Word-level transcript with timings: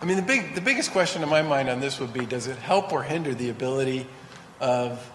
I 0.00 0.04
mean, 0.04 0.16
the 0.16 0.22
big, 0.22 0.54
the 0.54 0.60
biggest 0.60 0.92
question 0.92 1.22
in 1.22 1.28
my 1.28 1.42
mind 1.42 1.68
on 1.68 1.80
this 1.80 1.98
would 1.98 2.12
be: 2.12 2.24
Does 2.24 2.46
it 2.46 2.56
help 2.58 2.92
or 2.92 3.02
hinder 3.02 3.34
the 3.34 3.50
ability 3.50 4.06
of 4.60 5.10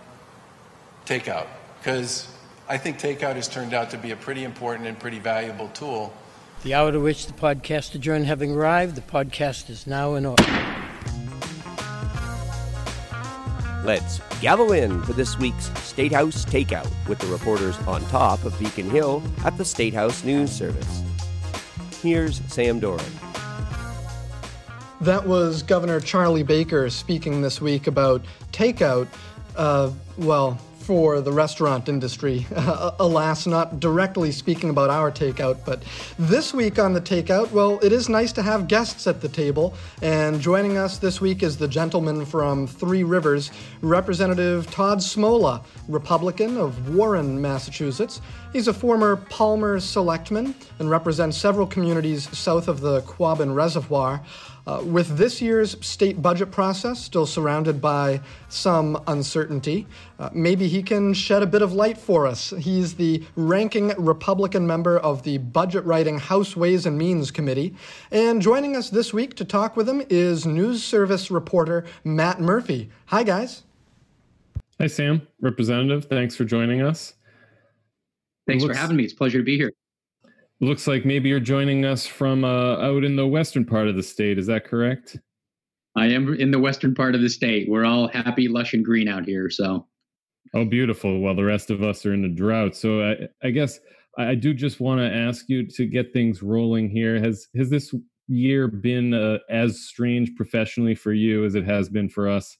takeout? 1.05 1.47
Because 1.79 2.27
I 2.67 2.77
think 2.77 2.99
takeout 2.99 3.35
has 3.35 3.47
turned 3.47 3.73
out 3.73 3.89
to 3.91 3.97
be 3.97 4.11
a 4.11 4.15
pretty 4.15 4.43
important 4.43 4.87
and 4.87 4.99
pretty 4.99 5.19
valuable 5.19 5.69
tool. 5.69 6.13
The 6.63 6.73
hour 6.73 6.91
to 6.91 6.99
which 6.99 7.27
the 7.27 7.33
podcast 7.33 7.93
adjourned 7.95 8.25
having 8.25 8.51
arrived, 8.51 8.95
the 8.95 9.01
podcast 9.01 9.69
is 9.69 9.85
now 9.85 10.15
in 10.15 10.25
order. 10.25 10.43
Let's 13.83 14.21
gavel 14.39 14.71
in 14.71 15.01
for 15.03 15.11
this 15.11 15.37
week's 15.37 15.65
State 15.81 16.13
House 16.13 16.45
Takeout 16.45 16.89
with 17.09 17.19
the 17.19 17.27
reporters 17.27 17.77
on 17.79 18.01
top 18.05 18.45
of 18.45 18.57
Beacon 18.57 18.89
Hill 18.89 19.21
at 19.43 19.57
the 19.57 19.65
State 19.65 19.93
House 19.93 20.23
News 20.23 20.51
Service. 20.51 21.03
Here's 22.01 22.41
Sam 22.47 22.79
Doran. 22.79 23.03
That 25.03 25.27
was 25.27 25.63
Governor 25.63 25.99
Charlie 25.99 26.43
Baker 26.43 26.89
speaking 26.89 27.41
this 27.41 27.59
week 27.59 27.87
about 27.87 28.23
takeout. 28.53 29.09
Uh, 29.53 29.91
well, 30.17 30.57
for 30.83 31.21
the 31.21 31.31
restaurant 31.31 31.87
industry. 31.87 32.45
Uh, 32.55 32.91
alas, 32.99 33.47
not 33.47 33.79
directly 33.79 34.31
speaking 34.31 34.69
about 34.69 34.89
our 34.89 35.11
takeout, 35.11 35.57
but 35.65 35.81
this 36.19 36.53
week 36.53 36.77
on 36.77 36.93
the 36.93 37.01
takeout, 37.01 37.49
well, 37.51 37.79
it 37.81 37.93
is 37.93 38.09
nice 38.09 38.33
to 38.33 38.41
have 38.41 38.67
guests 38.67 39.07
at 39.07 39.21
the 39.21 39.29
table. 39.29 39.73
And 40.01 40.41
joining 40.41 40.77
us 40.77 40.97
this 40.97 41.21
week 41.21 41.41
is 41.41 41.57
the 41.57 41.67
gentleman 41.67 42.25
from 42.25 42.67
Three 42.67 43.03
Rivers, 43.03 43.51
Representative 43.81 44.69
Todd 44.71 44.99
Smola, 44.99 45.63
Republican 45.87 46.57
of 46.57 46.93
Warren, 46.93 47.41
Massachusetts. 47.41 48.19
He's 48.51 48.67
a 48.67 48.73
former 48.73 49.15
Palmer 49.15 49.79
selectman 49.79 50.53
and 50.79 50.89
represents 50.89 51.37
several 51.37 51.65
communities 51.65 52.35
south 52.37 52.67
of 52.67 52.81
the 52.81 53.01
Quabbin 53.01 53.55
Reservoir. 53.55 54.21
Uh, 54.65 54.81
with 54.85 55.17
this 55.17 55.41
year's 55.41 55.75
state 55.85 56.21
budget 56.21 56.49
process 56.49 57.03
still 57.03 57.25
surrounded 57.25 57.81
by 57.81 58.21
some 58.47 59.01
uncertainty, 59.07 59.85
uh, 60.19 60.29
maybe 60.33 60.67
he 60.69 60.81
can 60.81 61.13
shed 61.13 61.43
a 61.43 61.45
bit 61.45 61.61
of 61.61 61.73
light 61.73 61.97
for 61.97 62.25
us. 62.25 62.53
He's 62.57 62.95
the 62.95 63.23
ranking 63.35 63.89
Republican 63.97 64.65
member 64.65 64.97
of 64.99 65.23
the 65.23 65.37
Budget 65.39 65.83
Writing 65.83 66.17
House 66.17 66.55
Ways 66.55 66.85
and 66.85 66.97
Means 66.97 67.29
Committee. 67.29 67.75
And 68.09 68.41
joining 68.41 68.75
us 68.77 68.89
this 68.89 69.13
week 69.13 69.35
to 69.35 69.45
talk 69.45 69.75
with 69.75 69.87
him 69.89 70.01
is 70.09 70.45
News 70.45 70.81
Service 70.81 71.29
reporter 71.29 71.85
Matt 72.05 72.39
Murphy. 72.39 72.89
Hi, 73.07 73.23
guys. 73.23 73.63
Hi, 74.79 74.87
Sam. 74.87 75.27
Representative, 75.41 76.05
thanks 76.05 76.35
for 76.35 76.45
joining 76.45 76.81
us. 76.81 77.13
Thanks 78.47 78.63
looks, 78.63 78.75
for 78.75 78.81
having 78.81 78.97
me. 78.97 79.03
It's 79.03 79.13
a 79.13 79.15
pleasure 79.15 79.37
to 79.39 79.43
be 79.43 79.57
here. 79.57 79.71
Looks 80.63 80.87
like 80.87 81.03
maybe 81.03 81.27
you're 81.27 81.41
joining 81.41 81.83
us 81.83 82.07
from 82.07 82.45
uh, 82.45 82.77
out 82.77 83.03
in 83.03 83.17
the 83.17 83.27
western 83.27 83.65
part 83.65 83.89
of 83.89 83.97
the 83.97 84.01
state. 84.01 84.39
Is 84.39 84.47
that 84.47 84.63
correct? 84.63 85.19
I 85.97 86.05
am 86.05 86.33
in 86.35 86.51
the 86.51 86.59
western 86.59 86.95
part 86.95 87.15
of 87.15 87.21
the 87.21 87.27
state. 87.27 87.67
We're 87.69 87.83
all 87.83 88.07
happy, 88.07 88.47
lush, 88.47 88.73
and 88.73 88.83
green 88.83 89.09
out 89.09 89.25
here. 89.25 89.49
So, 89.49 89.85
oh, 90.53 90.63
beautiful. 90.63 91.19
While 91.19 91.35
the 91.35 91.43
rest 91.43 91.69
of 91.69 91.83
us 91.83 92.05
are 92.05 92.13
in 92.13 92.23
a 92.23 92.29
drought. 92.29 92.77
So, 92.77 93.01
I, 93.01 93.27
I 93.45 93.51
guess 93.51 93.77
I 94.17 94.35
do 94.35 94.53
just 94.53 94.79
want 94.79 95.01
to 95.01 95.13
ask 95.13 95.49
you 95.49 95.67
to 95.67 95.85
get 95.85 96.13
things 96.13 96.41
rolling 96.41 96.89
here. 96.89 97.19
Has 97.19 97.49
has 97.57 97.69
this 97.69 97.93
year 98.29 98.69
been 98.69 99.13
uh, 99.13 99.39
as 99.49 99.81
strange 99.81 100.33
professionally 100.37 100.95
for 100.95 101.11
you 101.11 101.43
as 101.43 101.55
it 101.55 101.65
has 101.65 101.89
been 101.89 102.07
for 102.07 102.29
us? 102.29 102.57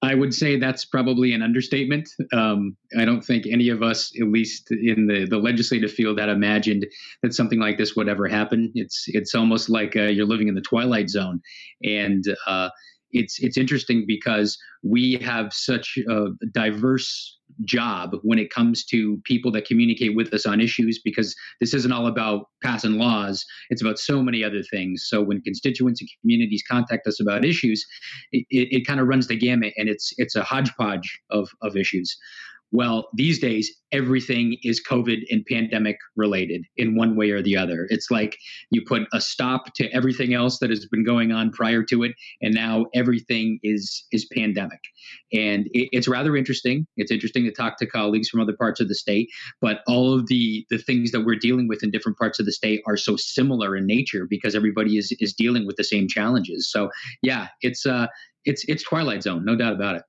I 0.00 0.14
would 0.14 0.32
say 0.32 0.56
that's 0.56 0.84
probably 0.84 1.32
an 1.32 1.42
understatement. 1.42 2.08
Um, 2.32 2.76
I 2.96 3.04
don't 3.04 3.24
think 3.24 3.46
any 3.46 3.68
of 3.68 3.82
us, 3.82 4.12
at 4.20 4.28
least 4.28 4.70
in 4.70 5.08
the, 5.08 5.26
the 5.28 5.38
legislative 5.38 5.92
field, 5.92 6.20
had 6.20 6.28
imagined 6.28 6.86
that 7.22 7.34
something 7.34 7.58
like 7.58 7.78
this 7.78 7.96
would 7.96 8.08
ever 8.08 8.28
happen. 8.28 8.70
It's 8.74 9.04
it's 9.08 9.34
almost 9.34 9.68
like 9.68 9.96
uh, 9.96 10.02
you're 10.02 10.26
living 10.26 10.46
in 10.46 10.54
the 10.54 10.60
twilight 10.60 11.10
zone, 11.10 11.40
and 11.82 12.24
uh, 12.46 12.70
it's 13.12 13.38
it's 13.42 13.56
interesting 13.56 14.04
because 14.06 14.58
we 14.82 15.14
have 15.22 15.52
such 15.52 15.98
a 16.08 16.26
diverse 16.52 17.38
job 17.64 18.16
when 18.22 18.38
it 18.38 18.50
comes 18.50 18.84
to 18.84 19.20
people 19.24 19.50
that 19.52 19.66
communicate 19.66 20.14
with 20.14 20.32
us 20.34 20.46
on 20.46 20.60
issues 20.60 21.00
because 21.02 21.34
this 21.60 21.72
isn't 21.72 21.92
all 21.92 22.06
about 22.06 22.46
passing 22.62 22.98
laws. 22.98 23.44
It's 23.70 23.80
about 23.80 23.98
so 23.98 24.22
many 24.22 24.44
other 24.44 24.62
things. 24.62 25.06
So 25.08 25.22
when 25.22 25.40
constituents 25.40 26.00
and 26.00 26.10
communities 26.20 26.62
contact 26.70 27.06
us 27.06 27.20
about 27.20 27.44
issues 27.44 27.84
it, 28.32 28.44
it, 28.50 28.68
it 28.70 28.86
kind 28.86 29.00
of 29.00 29.08
runs 29.08 29.28
the 29.28 29.36
gamut 29.36 29.72
and 29.76 29.88
it's 29.88 30.12
it's 30.18 30.36
a 30.36 30.42
hodgepodge 30.42 31.20
of 31.30 31.48
of 31.62 31.76
issues 31.76 32.16
well, 32.70 33.08
these 33.14 33.38
days, 33.38 33.74
everything 33.92 34.58
is 34.62 34.82
COVID 34.86 35.22
and 35.30 35.44
pandemic 35.46 35.96
related 36.16 36.64
in 36.76 36.96
one 36.96 37.16
way 37.16 37.30
or 37.30 37.40
the 37.40 37.56
other. 37.56 37.86
It's 37.88 38.10
like 38.10 38.36
you 38.70 38.82
put 38.86 39.08
a 39.14 39.20
stop 39.20 39.72
to 39.76 39.88
everything 39.94 40.34
else 40.34 40.58
that 40.58 40.68
has 40.68 40.86
been 40.86 41.04
going 41.04 41.32
on 41.32 41.50
prior 41.50 41.82
to 41.84 42.02
it, 42.02 42.12
and 42.42 42.54
now 42.54 42.86
everything 42.94 43.58
is 43.62 44.04
is 44.12 44.26
pandemic. 44.34 44.80
And 45.32 45.66
it, 45.72 45.88
it's 45.92 46.08
rather 46.08 46.36
interesting. 46.36 46.86
It's 46.98 47.10
interesting 47.10 47.44
to 47.44 47.52
talk 47.52 47.78
to 47.78 47.86
colleagues 47.86 48.28
from 48.28 48.40
other 48.40 48.56
parts 48.56 48.80
of 48.80 48.88
the 48.88 48.94
state, 48.94 49.28
but 49.62 49.80
all 49.86 50.12
of 50.12 50.26
the 50.26 50.66
the 50.68 50.78
things 50.78 51.10
that 51.12 51.24
we're 51.24 51.36
dealing 51.36 51.68
with 51.68 51.82
in 51.82 51.90
different 51.90 52.18
parts 52.18 52.38
of 52.38 52.44
the 52.44 52.52
state 52.52 52.82
are 52.86 52.98
so 52.98 53.16
similar 53.16 53.76
in 53.76 53.86
nature 53.86 54.26
because 54.28 54.54
everybody 54.54 54.98
is 54.98 55.16
is 55.20 55.32
dealing 55.32 55.66
with 55.66 55.76
the 55.76 55.84
same 55.84 56.06
challenges. 56.06 56.70
So 56.70 56.90
yeah, 57.22 57.48
it's 57.62 57.86
uh 57.86 58.08
it's 58.44 58.64
it's 58.68 58.82
Twilight 58.82 59.22
Zone, 59.22 59.44
no 59.44 59.56
doubt 59.56 59.72
about 59.72 60.02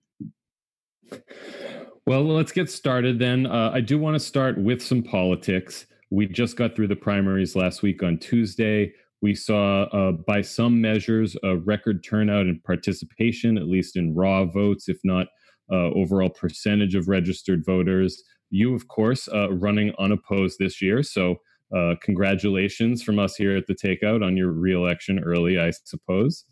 it. 1.11 1.85
Well, 2.09 2.23
let's 2.23 2.51
get 2.51 2.71
started 2.71 3.19
then. 3.19 3.45
Uh, 3.45 3.69
I 3.71 3.81
do 3.81 3.99
want 3.99 4.15
to 4.15 4.19
start 4.19 4.57
with 4.57 4.81
some 4.81 5.03
politics. 5.03 5.85
We 6.09 6.25
just 6.25 6.57
got 6.57 6.75
through 6.75 6.87
the 6.87 6.95
primaries 6.95 7.55
last 7.55 7.83
week 7.83 8.01
on 8.01 8.17
Tuesday. 8.17 8.93
We 9.21 9.35
saw, 9.35 9.83
uh, 9.83 10.13
by 10.13 10.41
some 10.41 10.81
measures, 10.81 11.37
a 11.43 11.57
record 11.57 12.03
turnout 12.03 12.47
and 12.47 12.63
participation, 12.63 13.59
at 13.59 13.67
least 13.67 13.95
in 13.95 14.15
raw 14.15 14.45
votes, 14.45 14.89
if 14.89 14.97
not 15.03 15.27
uh, 15.71 15.91
overall 15.91 16.31
percentage 16.31 16.95
of 16.95 17.09
registered 17.09 17.63
voters. 17.63 18.23
You, 18.49 18.73
of 18.73 18.87
course, 18.87 19.29
uh, 19.31 19.51
running 19.51 19.93
unopposed 19.99 20.57
this 20.57 20.81
year. 20.81 21.03
So, 21.03 21.35
uh, 21.77 21.93
congratulations 22.01 23.03
from 23.03 23.19
us 23.19 23.35
here 23.35 23.55
at 23.55 23.67
the 23.67 23.75
Takeout 23.75 24.25
on 24.25 24.35
your 24.35 24.51
reelection 24.51 25.19
early, 25.19 25.59
I 25.59 25.69
suppose. 25.69 26.43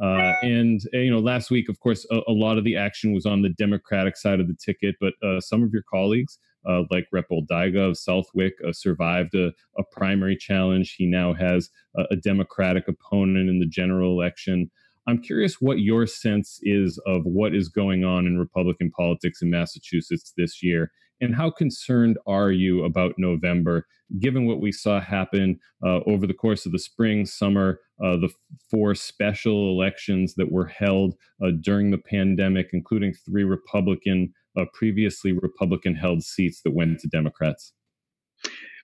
Uh, 0.00 0.32
and 0.42 0.80
uh, 0.94 0.98
you 0.98 1.10
know, 1.10 1.18
last 1.18 1.50
week, 1.50 1.68
of 1.68 1.78
course, 1.80 2.06
a, 2.10 2.20
a, 2.26 2.32
lot 2.32 2.56
of 2.56 2.64
the 2.64 2.74
action 2.76 3.12
was 3.12 3.26
on 3.26 3.42
the 3.42 3.50
Democratic 3.50 4.16
side 4.16 4.40
of 4.40 4.48
the 4.48 4.54
ticket, 4.54 4.96
but 4.98 5.12
uh, 5.22 5.40
some 5.40 5.62
of 5.62 5.72
your 5.74 5.82
colleagues, 5.92 6.38
uh, 6.66 6.84
like 6.90 7.06
Rep. 7.12 7.26
Boldyga 7.30 7.90
of 7.90 7.98
Southwick, 7.98 8.54
uh, 8.66 8.72
survived 8.72 9.34
a, 9.34 9.52
a, 9.78 9.82
primary 9.92 10.36
challenge. 10.36 10.94
He 10.96 11.06
now 11.06 11.34
has 11.34 11.68
a, 11.96 12.04
a, 12.12 12.16
Democratic 12.16 12.88
opponent 12.88 13.50
in 13.50 13.60
the 13.60 13.66
general 13.66 14.12
election. 14.12 14.70
I'm 15.06 15.20
curious 15.20 15.60
what 15.60 15.80
your 15.80 16.06
sense 16.06 16.60
is 16.62 16.98
of 17.06 17.22
what 17.24 17.54
is 17.54 17.68
going 17.68 18.04
on 18.04 18.26
in 18.26 18.38
Republican 18.38 18.90
politics 18.90 19.42
in 19.42 19.50
Massachusetts 19.50 20.32
this 20.36 20.62
year, 20.62 20.92
and 21.20 21.34
how 21.34 21.50
concerned 21.50 22.18
are 22.26 22.50
you 22.50 22.84
about 22.84 23.14
November, 23.18 23.86
given 24.18 24.46
what 24.46 24.60
we 24.60 24.72
saw 24.72 25.00
happen 25.00 25.58
uh, 25.84 26.00
over 26.06 26.26
the 26.26 26.34
course 26.34 26.66
of 26.66 26.72
the 26.72 26.78
spring, 26.78 27.26
summer, 27.26 27.80
uh, 28.02 28.16
the 28.16 28.30
four 28.70 28.94
special 28.94 29.70
elections 29.70 30.34
that 30.34 30.50
were 30.50 30.66
held 30.66 31.14
uh, 31.44 31.50
during 31.60 31.90
the 31.90 31.98
pandemic, 31.98 32.70
including 32.72 33.12
three 33.12 33.44
Republican, 33.44 34.32
uh, 34.58 34.64
previously 34.74 35.32
Republican 35.32 35.94
held 35.94 36.22
seats 36.22 36.62
that 36.62 36.72
went 36.72 36.98
to 37.00 37.08
Democrats? 37.08 37.72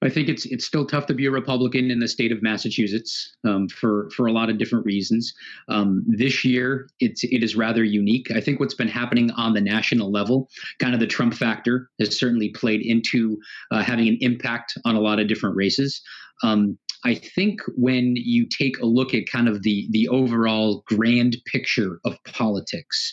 I 0.03 0.09
think 0.09 0.29
it's 0.29 0.47
it's 0.47 0.67
still 0.67 0.87
tough 0.87 1.07
to 1.07 1.15
be 1.15 1.27
a 1.27 1.31
Republican 1.31 1.91
in 1.91 2.01
the 2.01 2.09
state 2.09 2.33
of 2.33 2.43
Massachusetts 2.43 3.35
um, 3.45 3.69
for 3.69 4.11
for 4.11 4.27
a 4.27 4.33
lot 4.33 4.51
of 4.51 4.59
different 4.59 4.85
reasons. 4.85 5.33
Um, 5.69 6.05
this 6.07 6.45
year, 6.45 6.89
it's 7.01 7.25
it 7.25 7.43
is 7.43 7.57
rather 7.57 7.85
unique. 7.85 8.31
I 8.31 8.41
think 8.41 8.61
what's 8.61 8.75
been 8.75 8.89
happening 8.89 9.31
on 9.33 9.55
the 9.55 9.61
national 9.61 10.11
level, 10.11 10.49
kind 10.81 10.95
of 10.95 11.01
the 11.01 11.07
Trump 11.07 11.35
factor, 11.35 11.89
has 11.99 12.19
certainly 12.19 12.51
played 12.51 12.83
into 12.83 13.39
uh, 13.71 13.83
having 13.83 14.09
an 14.09 14.19
impact 14.21 14.75
on 14.85 14.95
a 14.95 15.01
lot 15.01 15.19
of 15.19 15.29
different 15.29 15.57
races. 15.57 16.03
Um, 16.43 16.79
I 17.05 17.15
think 17.15 17.61
when 17.77 18.15
you 18.17 18.47
take 18.47 18.79
a 18.81 18.87
look 18.87 19.15
at 19.15 19.31
kind 19.31 19.49
of 19.49 19.63
the 19.63 19.87
the 19.91 20.09
overall 20.09 20.83
grand 20.87 21.37
picture 21.47 22.01
of 22.05 22.19
politics, 22.25 23.13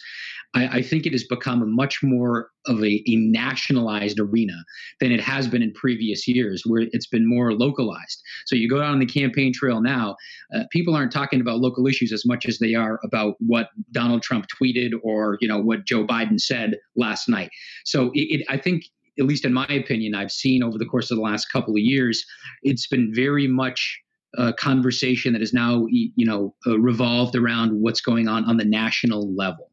I, 0.53 0.67
I 0.77 0.81
think 0.81 1.05
it 1.05 1.11
has 1.13 1.23
become 1.23 1.61
a 1.61 1.65
much 1.65 2.01
more 2.03 2.49
of 2.65 2.79
a, 2.83 3.03
a, 3.07 3.15
nationalized 3.15 4.19
arena 4.19 4.63
than 4.99 5.11
it 5.11 5.19
has 5.19 5.47
been 5.47 5.61
in 5.61 5.73
previous 5.73 6.27
years, 6.27 6.63
where 6.65 6.87
it's 6.91 7.07
been 7.07 7.27
more 7.27 7.53
localized. 7.53 8.21
So 8.45 8.55
you 8.55 8.69
go 8.69 8.79
down 8.79 8.99
the 8.99 9.05
campaign 9.05 9.51
trail 9.53 9.81
now, 9.81 10.15
uh, 10.55 10.63
people 10.71 10.95
aren't 10.95 11.11
talking 11.11 11.41
about 11.41 11.59
local 11.59 11.87
issues 11.87 12.13
as 12.13 12.23
much 12.25 12.45
as 12.45 12.59
they 12.59 12.75
are 12.75 12.99
about 13.03 13.35
what 13.39 13.69
Donald 13.91 14.21
Trump 14.21 14.45
tweeted 14.47 14.91
or 15.03 15.37
you 15.41 15.47
know 15.47 15.59
what 15.59 15.85
Joe 15.85 16.05
Biden 16.05 16.39
said 16.39 16.75
last 16.95 17.27
night. 17.27 17.49
So 17.85 18.11
it, 18.13 18.39
it, 18.39 18.45
I 18.49 18.57
think 18.57 18.83
at 19.19 19.25
least 19.25 19.45
in 19.45 19.53
my 19.53 19.67
opinion, 19.67 20.15
I've 20.15 20.31
seen 20.31 20.63
over 20.63 20.77
the 20.77 20.85
course 20.85 21.11
of 21.11 21.17
the 21.17 21.23
last 21.23 21.45
couple 21.51 21.73
of 21.73 21.79
years, 21.79 22.25
it's 22.63 22.87
been 22.87 23.13
very 23.13 23.47
much 23.47 23.99
a 24.35 24.51
conversation 24.51 25.33
that 25.33 25.41
is 25.43 25.53
now, 25.53 25.85
you 25.89 26.25
know, 26.25 26.55
uh, 26.65 26.79
revolved 26.79 27.35
around 27.35 27.81
what's 27.81 28.01
going 28.01 28.27
on 28.27 28.45
on 28.45 28.57
the 28.57 28.65
national 28.65 29.33
level. 29.35 29.69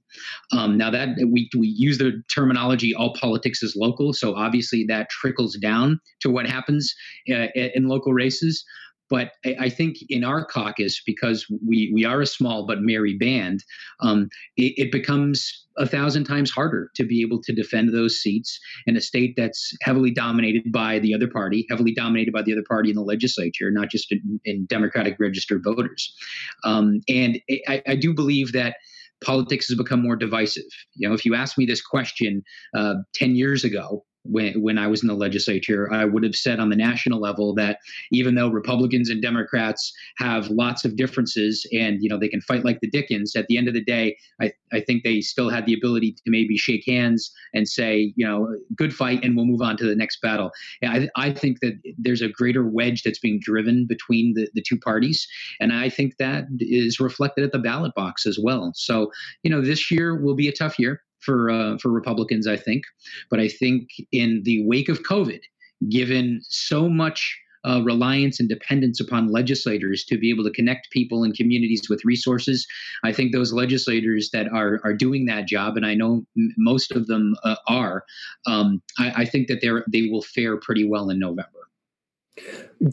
Um, 0.52 0.76
now 0.76 0.90
that 0.90 1.10
we 1.30 1.50
we 1.56 1.68
use 1.68 1.98
the 1.98 2.22
terminology 2.32 2.94
"all 2.94 3.14
politics 3.14 3.62
is 3.62 3.76
local," 3.76 4.12
so 4.12 4.34
obviously 4.34 4.84
that 4.88 5.10
trickles 5.10 5.56
down 5.56 6.00
to 6.20 6.30
what 6.30 6.46
happens 6.46 6.94
uh, 7.30 7.46
in 7.54 7.88
local 7.88 8.12
races. 8.12 8.64
But 9.10 9.32
I, 9.44 9.56
I, 9.62 9.68
think 9.68 9.96
in 10.08 10.22
our 10.22 10.44
caucus, 10.44 11.02
because 11.04 11.44
we 11.66 11.90
we 11.92 12.04
are 12.04 12.20
a 12.20 12.26
small 12.26 12.64
but 12.64 12.80
merry 12.80 13.18
band, 13.18 13.64
um, 14.00 14.28
it, 14.56 14.74
it 14.76 14.92
becomes 14.92 15.66
a 15.76 15.86
thousand 15.86 16.24
times 16.24 16.50
harder 16.50 16.90
to 16.94 17.04
be 17.04 17.20
able 17.22 17.42
to 17.42 17.52
defend 17.52 17.92
those 17.92 18.20
seats 18.20 18.60
in 18.86 18.96
a 18.96 19.00
state 19.00 19.34
that's 19.36 19.72
heavily 19.82 20.12
dominated 20.12 20.70
by 20.70 21.00
the 21.00 21.12
other 21.12 21.28
party, 21.28 21.66
heavily 21.68 21.92
dominated 21.92 22.32
by 22.32 22.42
the 22.42 22.52
other 22.52 22.64
party 22.68 22.90
in 22.90 22.96
the 22.96 23.02
legislature, 23.02 23.70
not 23.70 23.90
just 23.90 24.12
in, 24.12 24.40
in 24.44 24.66
Democratic 24.66 25.16
registered 25.18 25.62
voters. 25.64 26.14
Um, 26.64 27.00
and 27.08 27.40
I, 27.66 27.82
I 27.88 27.96
do 27.96 28.14
believe 28.14 28.52
that 28.52 28.76
politics 29.25 29.69
has 29.69 29.76
become 29.76 30.02
more 30.02 30.17
divisive. 30.17 30.64
You 30.94 31.08
know, 31.08 31.14
if 31.14 31.25
you 31.25 31.34
asked 31.34 31.58
me 31.58 31.67
this 31.67 31.82
question 31.82 32.43
uh, 32.75 32.94
10 33.14 33.37
years 33.37 33.64
ago, 33.64 34.05
when, 34.30 34.60
when 34.62 34.78
I 34.78 34.86
was 34.86 35.02
in 35.02 35.08
the 35.08 35.14
legislature, 35.14 35.92
I 35.92 36.04
would 36.04 36.22
have 36.22 36.34
said 36.34 36.60
on 36.60 36.70
the 36.70 36.76
national 36.76 37.20
level 37.20 37.54
that 37.54 37.78
even 38.12 38.34
though 38.34 38.48
Republicans 38.48 39.10
and 39.10 39.20
Democrats 39.22 39.92
have 40.18 40.48
lots 40.50 40.84
of 40.84 40.96
differences 40.96 41.66
and 41.72 42.02
you 42.02 42.08
know 42.08 42.18
they 42.18 42.28
can 42.28 42.40
fight 42.40 42.64
like 42.64 42.80
the 42.80 42.90
Dickens, 42.90 43.34
at 43.36 43.46
the 43.48 43.56
end 43.56 43.68
of 43.68 43.74
the 43.74 43.84
day, 43.84 44.16
I, 44.40 44.52
I 44.72 44.80
think 44.80 45.04
they 45.04 45.20
still 45.20 45.50
had 45.50 45.66
the 45.66 45.74
ability 45.74 46.12
to 46.12 46.22
maybe 46.26 46.56
shake 46.56 46.84
hands 46.86 47.32
and 47.54 47.68
say, 47.68 48.12
you 48.16 48.26
know, 48.26 48.48
good 48.76 48.94
fight, 48.94 49.24
and 49.24 49.36
we'll 49.36 49.46
move 49.46 49.62
on 49.62 49.76
to 49.78 49.84
the 49.84 49.96
next 49.96 50.20
battle. 50.20 50.50
I, 50.84 51.08
I 51.16 51.32
think 51.32 51.60
that 51.60 51.74
there's 51.98 52.22
a 52.22 52.28
greater 52.28 52.68
wedge 52.68 53.02
that's 53.02 53.18
being 53.18 53.40
driven 53.40 53.86
between 53.86 54.34
the, 54.34 54.48
the 54.54 54.62
two 54.62 54.78
parties, 54.78 55.26
and 55.60 55.72
I 55.72 55.88
think 55.88 56.16
that 56.18 56.44
is 56.58 57.00
reflected 57.00 57.44
at 57.44 57.52
the 57.52 57.58
ballot 57.58 57.94
box 57.94 58.26
as 58.26 58.38
well. 58.42 58.72
So, 58.74 59.10
you 59.42 59.50
know, 59.50 59.60
this 59.60 59.90
year 59.90 60.20
will 60.20 60.34
be 60.34 60.48
a 60.48 60.52
tough 60.52 60.78
year 60.78 61.02
for 61.20 61.50
uh, 61.50 61.78
for 61.78 61.90
Republicans, 61.90 62.46
I 62.46 62.56
think. 62.56 62.84
But 63.31 63.40
I 63.40 63.49
think 63.49 63.88
in 64.12 64.43
the 64.44 64.64
wake 64.67 64.88
of 64.88 65.02
COVID, 65.02 65.40
given 65.88 66.40
so 66.43 66.88
much 66.88 67.38
uh, 67.64 67.82
reliance 67.82 68.40
and 68.40 68.49
dependence 68.49 69.00
upon 69.00 69.31
legislators 69.31 70.05
to 70.05 70.17
be 70.17 70.31
able 70.31 70.44
to 70.44 70.50
connect 70.50 70.90
people 70.90 71.22
and 71.22 71.34
communities 71.34 71.88
with 71.90 72.05
resources. 72.05 72.67
I 73.05 73.12
think 73.12 73.32
those 73.32 73.52
legislators 73.52 74.31
that 74.32 74.46
are 74.49 74.81
are 74.84 74.94
doing 74.94 75.26
that 75.26 75.46
job, 75.46 75.76
and 75.76 75.84
I 75.84 75.94
know 75.94 76.25
m- 76.37 76.55
most 76.56 76.93
of 76.93 77.06
them 77.06 77.34
uh, 77.44 77.56
are, 77.69 78.05
um, 78.46 78.82
I, 78.99 79.12
I, 79.23 79.25
think 79.25 79.49
that 79.49 79.61
they 79.61 80.00
they 80.00 80.08
will 80.08 80.23
fare 80.23 80.56
pretty 80.56 80.88
well 80.88 81.11
in 81.11 81.19
November. 81.19 81.59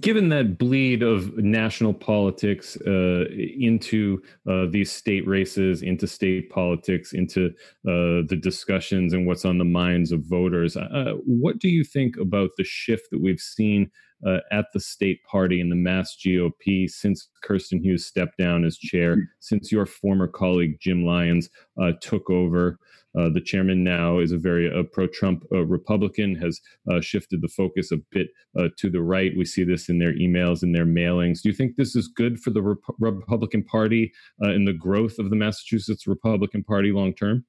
Given 0.01 0.29
that 0.29 0.57
bleed 0.57 1.01
of 1.01 1.37
national 1.37 1.93
politics 1.93 2.77
uh, 2.85 3.25
into 3.31 4.21
uh, 4.49 4.65
these 4.69 4.91
state 4.91 5.25
races, 5.25 5.81
into 5.81 6.07
state 6.07 6.49
politics, 6.49 7.13
into 7.13 7.51
uh, 7.87 8.27
the 8.27 8.37
discussions 8.41 9.13
and 9.13 9.25
what's 9.25 9.45
on 9.45 9.57
the 9.57 9.63
minds 9.63 10.11
of 10.11 10.25
voters, 10.25 10.75
uh, 10.75 11.13
what 11.25 11.59
do 11.59 11.69
you 11.69 11.85
think 11.85 12.17
about 12.17 12.49
the 12.57 12.65
shift 12.65 13.07
that 13.11 13.21
we've 13.21 13.39
seen 13.39 13.89
uh, 14.25 14.39
at 14.51 14.65
the 14.73 14.79
state 14.79 15.23
party 15.23 15.61
and 15.61 15.71
the 15.71 15.75
Mass 15.75 16.17
GOP 16.25 16.89
since 16.89 17.29
Kirsten 17.43 17.81
Hughes 17.81 18.05
stepped 18.05 18.37
down 18.37 18.65
as 18.65 18.77
chair, 18.77 19.17
since 19.39 19.71
your 19.71 19.85
former 19.85 20.27
colleague 20.27 20.77
Jim 20.79 21.05
Lyons 21.05 21.49
uh, 21.81 21.91
took 22.01 22.29
over? 22.29 22.79
Uh, 23.17 23.29
the 23.29 23.41
chairman 23.41 23.83
now 23.83 24.19
is 24.19 24.31
a 24.31 24.37
very 24.37 24.71
uh, 24.71 24.83
pro-Trump 24.91 25.43
uh, 25.51 25.65
Republican, 25.65 26.35
has 26.35 26.59
uh, 26.91 27.01
shifted 27.01 27.41
the 27.41 27.47
focus 27.47 27.91
a 27.91 27.97
bit 28.11 28.27
uh, 28.59 28.67
to 28.77 28.89
the 28.89 29.01
right. 29.01 29.31
We 29.35 29.45
see 29.45 29.63
this 29.63 29.89
in 29.89 29.99
their 29.99 30.13
emails 30.13 30.61
and 30.61 30.75
their 30.75 30.85
mailings. 30.85 31.41
Do 31.41 31.49
you 31.49 31.55
think 31.55 31.75
this 31.75 31.95
is 31.95 32.07
good 32.07 32.39
for 32.39 32.51
the 32.51 32.61
Rep- 32.61 32.77
Republican 32.99 33.63
Party 33.63 34.11
and 34.39 34.67
the 34.67 34.73
growth 34.73 35.19
of 35.19 35.29
the 35.29 35.35
Massachusetts 35.35 36.07
Republican 36.07 36.63
Party 36.63 36.91
long 36.91 37.13
term? 37.13 37.45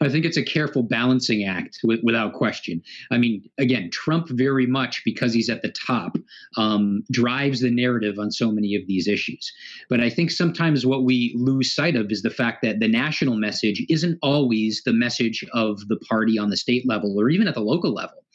I 0.00 0.08
think 0.08 0.24
it's 0.24 0.36
a 0.36 0.42
careful 0.42 0.82
balancing 0.82 1.44
act 1.44 1.78
w- 1.82 2.00
without 2.02 2.32
question. 2.34 2.82
I 3.10 3.18
mean, 3.18 3.48
again, 3.58 3.90
Trump 3.90 4.28
very 4.30 4.66
much, 4.66 5.02
because 5.04 5.32
he's 5.32 5.50
at 5.50 5.62
the 5.62 5.70
top, 5.70 6.16
um, 6.56 7.02
drives 7.10 7.60
the 7.60 7.70
narrative 7.70 8.18
on 8.18 8.30
so 8.30 8.50
many 8.50 8.74
of 8.74 8.86
these 8.86 9.08
issues. 9.08 9.52
But 9.88 10.00
I 10.00 10.10
think 10.10 10.30
sometimes 10.30 10.86
what 10.86 11.04
we 11.04 11.34
lose 11.36 11.74
sight 11.74 11.96
of 11.96 12.10
is 12.10 12.22
the 12.22 12.30
fact 12.30 12.62
that 12.62 12.80
the 12.80 12.88
national 12.88 13.36
message 13.36 13.84
isn't 13.88 14.18
always 14.22 14.82
the 14.84 14.92
message 14.92 15.44
of 15.52 15.86
the 15.88 15.96
party 15.96 16.38
on 16.38 16.50
the 16.50 16.56
state 16.56 16.86
level 16.86 17.16
or 17.18 17.30
even 17.30 17.48
at 17.48 17.54
the 17.54 17.60
local 17.60 17.92
level. 17.92 18.25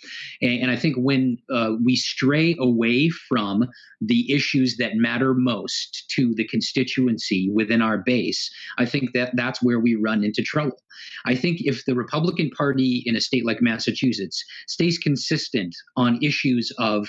And, 0.41 0.63
and 0.63 0.71
I 0.71 0.75
think 0.75 0.95
when 0.97 1.37
uh, 1.53 1.73
we 1.83 1.95
stray 1.95 2.55
away 2.59 3.09
from 3.09 3.67
the 3.99 4.31
issues 4.31 4.77
that 4.77 4.95
matter 4.95 5.33
most 5.33 6.05
to 6.15 6.33
the 6.35 6.47
constituency 6.47 7.49
within 7.53 7.81
our 7.81 7.97
base, 7.97 8.49
I 8.77 8.85
think 8.85 9.13
that 9.13 9.31
that's 9.35 9.61
where 9.61 9.79
we 9.79 9.95
run 9.95 10.23
into 10.23 10.41
trouble. 10.41 10.77
I 11.25 11.35
think 11.35 11.59
if 11.61 11.85
the 11.85 11.95
Republican 11.95 12.49
Party 12.51 13.03
in 13.05 13.15
a 13.15 13.21
state 13.21 13.45
like 13.45 13.61
Massachusetts 13.61 14.43
stays 14.67 14.97
consistent 14.97 15.75
on 15.95 16.19
issues 16.21 16.71
of 16.77 17.07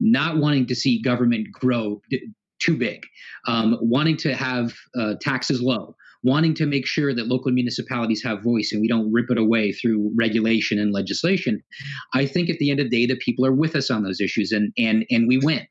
not 0.00 0.36
wanting 0.36 0.66
to 0.66 0.74
see 0.74 1.00
government 1.00 1.48
grow 1.52 2.00
too 2.58 2.76
big, 2.76 3.02
um, 3.46 3.78
wanting 3.80 4.16
to 4.16 4.34
have 4.34 4.74
uh, 4.98 5.14
taxes 5.20 5.62
low, 5.62 5.94
wanting 6.26 6.54
to 6.54 6.66
make 6.66 6.86
sure 6.86 7.14
that 7.14 7.28
local 7.28 7.52
municipalities 7.52 8.22
have 8.22 8.42
voice 8.42 8.70
and 8.72 8.80
we 8.80 8.88
don't 8.88 9.12
rip 9.12 9.30
it 9.30 9.38
away 9.38 9.72
through 9.72 10.12
regulation 10.16 10.78
and 10.78 10.92
legislation. 10.92 11.62
I 12.14 12.26
think 12.26 12.50
at 12.50 12.58
the 12.58 12.70
end 12.70 12.80
of 12.80 12.90
the 12.90 13.06
day, 13.06 13.14
the 13.14 13.18
people 13.18 13.46
are 13.46 13.54
with 13.54 13.76
us 13.76 13.90
on 13.90 14.02
those 14.02 14.20
issues 14.20 14.52
and 14.52 14.72
and 14.76 15.06
and 15.10 15.28
we 15.28 15.38
win. 15.38 15.66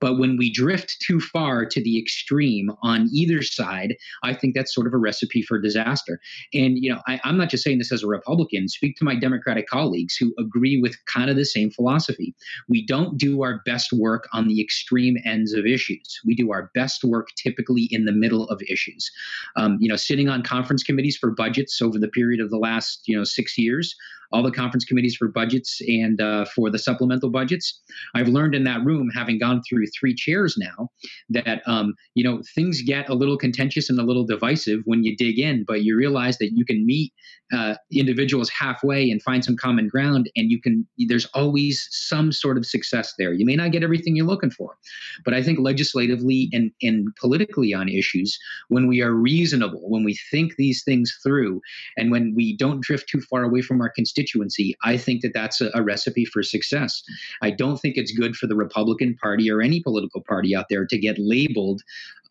But 0.00 0.18
when 0.18 0.36
we 0.36 0.52
drift 0.52 0.96
too 1.06 1.20
far 1.20 1.64
to 1.66 1.82
the 1.82 1.98
extreme 1.98 2.70
on 2.82 3.08
either 3.12 3.42
side, 3.42 3.96
I 4.22 4.34
think 4.34 4.54
that's 4.54 4.74
sort 4.74 4.86
of 4.86 4.94
a 4.94 4.98
recipe 4.98 5.42
for 5.42 5.58
disaster. 5.58 6.20
And, 6.52 6.78
you 6.78 6.90
know, 6.90 7.00
I, 7.06 7.20
am 7.24 7.36
not 7.36 7.50
just 7.50 7.64
saying 7.64 7.78
this 7.78 7.92
as 7.92 8.02
a 8.02 8.06
Republican, 8.06 8.68
speak 8.68 8.96
to 8.96 9.04
my 9.04 9.14
Democratic 9.14 9.66
colleagues 9.66 10.16
who 10.16 10.34
agree 10.38 10.80
with 10.80 10.96
kind 11.06 11.30
of 11.30 11.36
the 11.36 11.44
same 11.44 11.70
philosophy. 11.70 12.34
We 12.68 12.86
don't 12.86 13.18
do 13.18 13.42
our 13.42 13.60
best 13.64 13.92
work 13.92 14.28
on 14.32 14.48
the 14.48 14.60
extreme 14.60 15.16
ends 15.24 15.52
of 15.52 15.66
issues. 15.66 16.20
We 16.24 16.34
do 16.34 16.52
our 16.52 16.70
best 16.74 17.04
work 17.04 17.28
typically 17.36 17.88
in 17.90 18.04
the 18.04 18.12
middle 18.12 18.48
of 18.48 18.60
issues. 18.68 19.10
Um, 19.56 19.78
you 19.80 19.88
know, 19.88 19.96
sitting 19.96 20.28
on 20.28 20.42
conference 20.42 20.82
committees 20.82 21.16
for 21.16 21.30
budgets 21.30 21.80
over 21.80 21.98
the 21.98 22.08
period 22.08 22.40
of 22.40 22.50
the 22.50 22.58
last, 22.58 23.02
you 23.06 23.16
know, 23.16 23.24
six 23.24 23.58
years, 23.58 23.94
all 24.32 24.42
the 24.42 24.50
conference 24.50 24.84
committees 24.84 25.16
for 25.16 25.28
budgets 25.28 25.80
and 25.86 26.20
uh, 26.20 26.44
for 26.44 26.68
the 26.70 26.78
supplemental 26.78 27.30
budgets. 27.30 27.80
I've 28.14 28.28
learned 28.28 28.54
in 28.54 28.64
that 28.64 28.84
room, 28.84 29.08
having 29.14 29.38
gone 29.38 29.62
through 29.62 29.73
three 29.98 30.14
chairs 30.14 30.56
now, 30.58 30.88
that 31.30 31.62
um, 31.66 31.94
you 32.14 32.24
know 32.24 32.42
things 32.54 32.82
get 32.82 33.08
a 33.08 33.14
little 33.14 33.36
contentious 33.36 33.90
and 33.90 33.98
a 33.98 34.04
little 34.04 34.26
divisive 34.26 34.80
when 34.84 35.04
you 35.04 35.16
dig 35.16 35.38
in, 35.38 35.64
but 35.66 35.82
you 35.82 35.96
realize 35.96 36.38
that 36.38 36.50
you 36.54 36.64
can 36.64 36.84
meet 36.86 37.12
uh, 37.54 37.76
individuals 37.92 38.50
halfway 38.50 39.10
and 39.10 39.22
find 39.22 39.44
some 39.44 39.56
common 39.56 39.88
ground, 39.88 40.30
and 40.36 40.50
you 40.50 40.60
can. 40.60 40.86
There's 40.98 41.26
always 41.26 41.88
some 41.90 42.32
sort 42.32 42.58
of 42.58 42.66
success 42.66 43.14
there. 43.18 43.32
You 43.32 43.46
may 43.46 43.56
not 43.56 43.72
get 43.72 43.82
everything 43.82 44.16
you're 44.16 44.26
looking 44.26 44.50
for, 44.50 44.76
but 45.24 45.34
I 45.34 45.42
think 45.42 45.58
legislatively 45.58 46.50
and 46.52 46.72
and 46.82 47.08
politically 47.20 47.72
on 47.72 47.88
issues, 47.88 48.38
when 48.68 48.86
we 48.86 49.00
are 49.00 49.12
reasonable, 49.12 49.88
when 49.88 50.04
we 50.04 50.18
think 50.30 50.56
these 50.56 50.82
things 50.84 51.16
through, 51.22 51.60
and 51.96 52.10
when 52.10 52.34
we 52.34 52.56
don't 52.56 52.82
drift 52.82 53.08
too 53.08 53.20
far 53.20 53.44
away 53.44 53.62
from 53.62 53.80
our 53.80 53.90
constituency, 53.90 54.76
I 54.84 54.96
think 54.96 55.22
that 55.22 55.32
that's 55.34 55.60
a, 55.60 55.70
a 55.74 55.82
recipe 55.82 56.24
for 56.24 56.42
success. 56.42 57.02
I 57.42 57.50
don't 57.50 57.78
think 57.78 57.96
it's 57.96 58.12
good 58.12 58.36
for 58.36 58.46
the 58.46 58.56
Republican 58.56 59.16
Party 59.16 59.50
or 59.50 59.60
any 59.60 59.80
political 59.80 60.22
party 60.22 60.56
out 60.56 60.66
there 60.68 60.86
to 60.86 60.98
get 60.98 61.16
labeled 61.18 61.82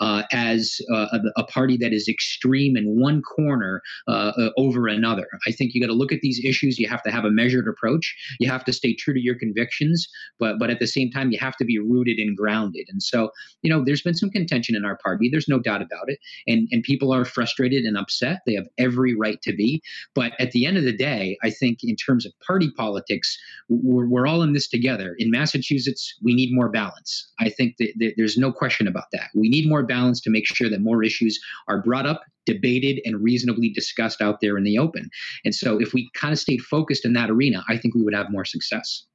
uh, 0.03 0.24
as 0.33 0.81
uh, 0.93 1.07
a, 1.38 1.43
party 1.45 1.77
that 1.77 1.93
is 1.93 2.10
extreme 2.10 2.75
in 2.75 3.00
one 3.00 3.22
corner 3.22 3.81
uh, 4.07 4.31
uh 4.38 4.50
over 4.57 4.88
another. 4.88 5.27
I 5.48 5.51
think 5.51 5.74
you 5.74 5.79
got 5.79 5.88
to 5.88 5.93
look 5.93 6.12
at 6.12 6.19
these 6.22 6.43
issues. 6.43 6.77
You 6.77 6.89
have 6.89 7.03
to 7.03 7.12
have 7.12 7.24
a 7.24 7.31
measured 7.31 7.67
approach. 7.69 8.13
You 8.39 8.50
have 8.50 8.65
to 8.65 8.74
stay 8.74 8.95
true 8.95 9.13
to 9.13 9.22
your 9.22 9.36
convictions, 9.36 10.07
but 10.39 10.60
but 10.60 10.69
at 10.69 10.79
the 10.79 10.88
same 10.88 11.10
time, 11.10 11.31
you 11.31 11.39
have 11.39 11.55
to 11.57 11.65
be 11.65 11.79
rooted 11.79 12.17
and 12.17 12.36
grounded. 12.36 12.88
And 12.89 13.01
so, 13.01 13.29
you 13.62 13.69
know, 13.69 13.81
there's 13.86 14.01
been 14.01 14.15
some 14.15 14.29
contention 14.29 14.75
in 14.75 14.83
our 14.83 14.98
party. 14.98 15.29
There's 15.29 15.48
no 15.48 15.60
doubt 15.60 15.81
about 15.81 16.07
it. 16.07 16.19
And 16.48 16.67
and 16.72 16.83
people 16.83 17.13
are 17.13 17.24
frustrated 17.24 17.86
and 17.86 17.98
upset. 17.98 18.39
They 18.45 18.55
have 18.55 18.67
every 18.77 19.15
right 19.15 19.41
to 19.43 19.53
be. 19.55 19.81
But 20.15 20.33
at 20.38 20.51
the 20.51 20.65
end 20.65 20.77
of 20.77 20.83
the 20.83 20.98
day, 20.98 21.38
I 21.43 21.50
think 21.50 21.79
in 21.81 21.95
terms 21.95 22.25
of 22.25 22.33
party 22.45 22.69
politics, 22.75 23.38
we're, 23.69 24.07
we're 24.07 24.27
all 24.27 24.41
in 24.41 24.51
this 24.51 24.67
together. 24.67 25.15
In 25.17 25.31
Massachusetts, 25.31 26.13
we 26.22 26.33
need 26.36 26.50
more 26.51 26.69
balance. 26.69 27.31
I 27.39 27.50
think 27.50 27.75
that, 27.79 27.93
that 28.00 28.13
there's 28.17 28.38
no 28.38 28.51
question 28.51 28.88
about 28.88 29.05
that. 29.13 29.29
We 29.33 29.48
need 29.48 29.69
more 29.69 29.83
balance 29.83 29.92
to 30.21 30.29
make 30.29 30.45
sure 30.45 30.69
that 30.69 30.81
more 30.81 31.03
issues 31.03 31.39
are 31.67 31.81
brought 31.81 32.05
up, 32.05 32.21
debated, 32.45 33.01
and 33.05 33.21
reasonably 33.21 33.69
discussed 33.69 34.21
out 34.21 34.39
there 34.41 34.57
in 34.57 34.63
the 34.63 34.77
open. 34.77 35.09
And 35.45 35.53
so, 35.53 35.79
if 35.79 35.93
we 35.93 36.09
kind 36.13 36.33
of 36.33 36.39
stayed 36.39 36.62
focused 36.62 37.05
in 37.05 37.13
that 37.13 37.29
arena, 37.29 37.63
I 37.69 37.77
think 37.77 37.95
we 37.95 38.03
would 38.03 38.15
have 38.15 38.31
more 38.31 38.45
success. 38.45 39.05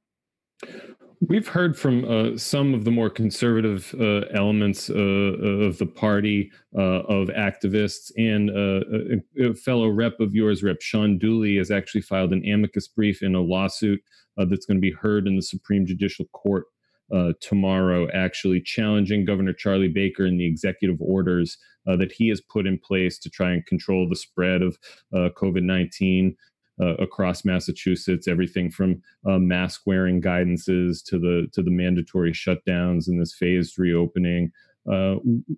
We've 1.21 1.49
heard 1.49 1.77
from 1.77 2.05
uh, 2.05 2.39
some 2.39 2.75
of 2.75 2.85
the 2.85 2.93
more 2.93 3.11
conservative 3.11 3.93
uh, 3.99 4.27
elements 4.33 4.89
uh, 4.89 4.95
of 4.95 5.79
the 5.79 5.87
party, 5.87 6.53
uh, 6.77 7.03
of 7.09 7.29
activists, 7.29 8.13
and 8.17 8.51
uh, 8.51 9.25
a, 9.41 9.51
a, 9.51 9.55
fellow 9.55 9.89
rep 9.89 10.21
of 10.21 10.33
yours, 10.33 10.63
Rep. 10.63 10.81
Shawn 10.81 11.19
Dooley, 11.19 11.57
has 11.57 11.73
actually 11.73 12.03
filed 12.03 12.33
an 12.33 12.49
amicus 12.49 12.87
brief 12.87 13.23
in 13.23 13.35
a 13.35 13.41
lawsuit 13.41 14.01
uh, 14.39 14.45
that's 14.45 14.65
going 14.65 14.77
to 14.77 14.81
be 14.81 14.93
heard 14.93 15.27
in 15.27 15.35
the 15.35 15.43
Supreme 15.43 15.87
Judicial 15.87 16.27
Court 16.27 16.67
uh, 17.15 17.33
tomorrow, 17.41 18.09
actually 18.13 18.61
challenging 18.61 19.25
Governor 19.25 19.53
Charlie 19.53 19.89
Baker 19.89 20.27
and 20.27 20.39
the 20.39 20.47
executive 20.47 21.01
orders 21.01 21.57
uh, 21.89 21.97
that 21.97 22.13
he 22.13 22.29
has 22.29 22.41
put 22.41 22.67
in 22.67 22.79
place 22.79 23.19
to 23.19 23.31
try 23.31 23.53
and 23.53 23.65
control 23.67 24.09
the 24.09 24.17
spread 24.17 24.63
of 24.63 24.79
uh, 25.15 25.31
COVID 25.37 25.63
19. 25.63 26.37
uh, 26.81 26.95
across 26.95 27.45
Massachusetts, 27.45 28.29
everything 28.29 28.71
from 28.71 29.03
uh, 29.27 29.39
mask 29.39 29.83
wearing 29.87 30.23
guidances 30.23 31.03
to 31.07 31.19
the 31.19 31.49
to 31.53 31.63
the 31.63 31.71
mandatory 31.71 32.33
shutdowns 32.33 33.09
and 33.09 33.21
this 33.21 33.35
phased 33.35 33.79
reopening. 33.79 34.53
Uh, 34.89 35.17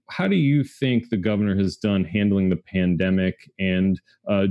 how 0.08 0.26
do 0.26 0.36
you 0.36 0.64
think 0.64 1.08
the 1.08 1.16
governor 1.16 1.56
has 1.56 1.76
done 1.76 2.04
handling 2.04 2.48
the 2.48 2.56
pandemic? 2.56 3.48
And 3.60 4.00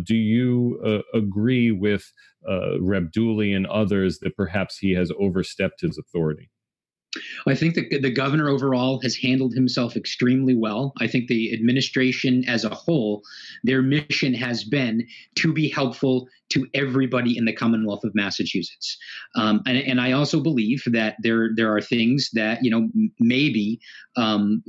do 0.06 0.16
you 0.16 1.04
agree 1.14 1.72
with 1.72 2.14
uh, 2.48 2.78
and 2.80 3.68
others 3.68 4.20
that 4.20 4.38
perhaps 4.38 4.78
he 4.78 4.92
has 4.92 5.12
overstepped 5.20 5.82
his 5.82 5.98
authority? 5.98 6.50
I 7.48 7.56
think 7.56 7.76
that 7.76 8.02
the 8.02 8.12
governor 8.12 8.50
overall 8.50 9.00
has 9.02 9.16
handled 9.16 9.54
himself 9.54 9.96
extremely 9.96 10.56
well. 10.56 10.94
I 11.00 11.08
think 11.08 11.28
the 11.28 11.54
administration 11.54 12.48
as 12.48 12.64
a 12.64 12.70
whole, 12.70 13.24
their 13.64 13.82
mission 13.82 14.34
has 14.36 14.64
been 14.64 15.08
to 15.36 15.52
be 15.52 15.70
helpful 15.70 16.28
to 16.50 16.68
everybody 16.74 17.38
in 17.38 17.46
the 17.46 17.54
Commonwealth 17.54 18.04
of 18.04 18.14
Massachusetts. 18.14 18.98
Um, 19.36 19.62
and, 19.66 19.78
and, 19.78 20.02
I 20.02 20.12
also 20.12 20.40
believe 20.40 20.84
that 20.88 21.16
there 21.22 21.52
there 21.56 21.76
are 21.76 21.82
things 21.82 22.30
that 22.34 22.64
you 22.64 22.72
know 22.72 22.90
maybe 23.20 23.80
um, 24.16 24.64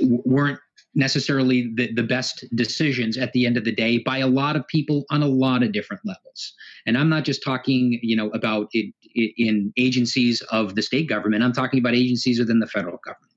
weren't 0.00 0.60
necessarily 0.94 1.72
the, 1.74 1.92
the 1.92 2.02
best 2.02 2.44
decisions 2.54 3.16
at 3.16 3.32
the 3.32 3.46
end 3.46 3.56
of 3.56 3.64
the 3.64 3.74
day 3.74 3.98
by 3.98 4.18
a 4.18 4.26
lot 4.26 4.56
of 4.56 4.66
people 4.66 5.04
on 5.10 5.22
a 5.22 5.28
lot 5.28 5.62
of 5.62 5.72
different 5.72 6.02
levels. 6.04 6.54
And 6.86 6.98
i'm 6.98 7.08
not 7.08 7.24
just 7.24 7.42
talking 7.42 7.98
you 8.02 8.16
know 8.16 8.30
about 8.30 8.68
it, 8.72 8.92
it 9.02 9.32
in 9.36 9.72
agencies 9.76 10.42
of 10.50 10.74
the 10.74 10.82
state 10.82 11.08
government. 11.08 11.42
I'm 11.42 11.52
talking 11.52 11.78
about 11.78 11.94
agencies 11.94 12.38
within 12.38 12.60
the 12.60 12.66
federal 12.66 12.98
government. 13.04 13.32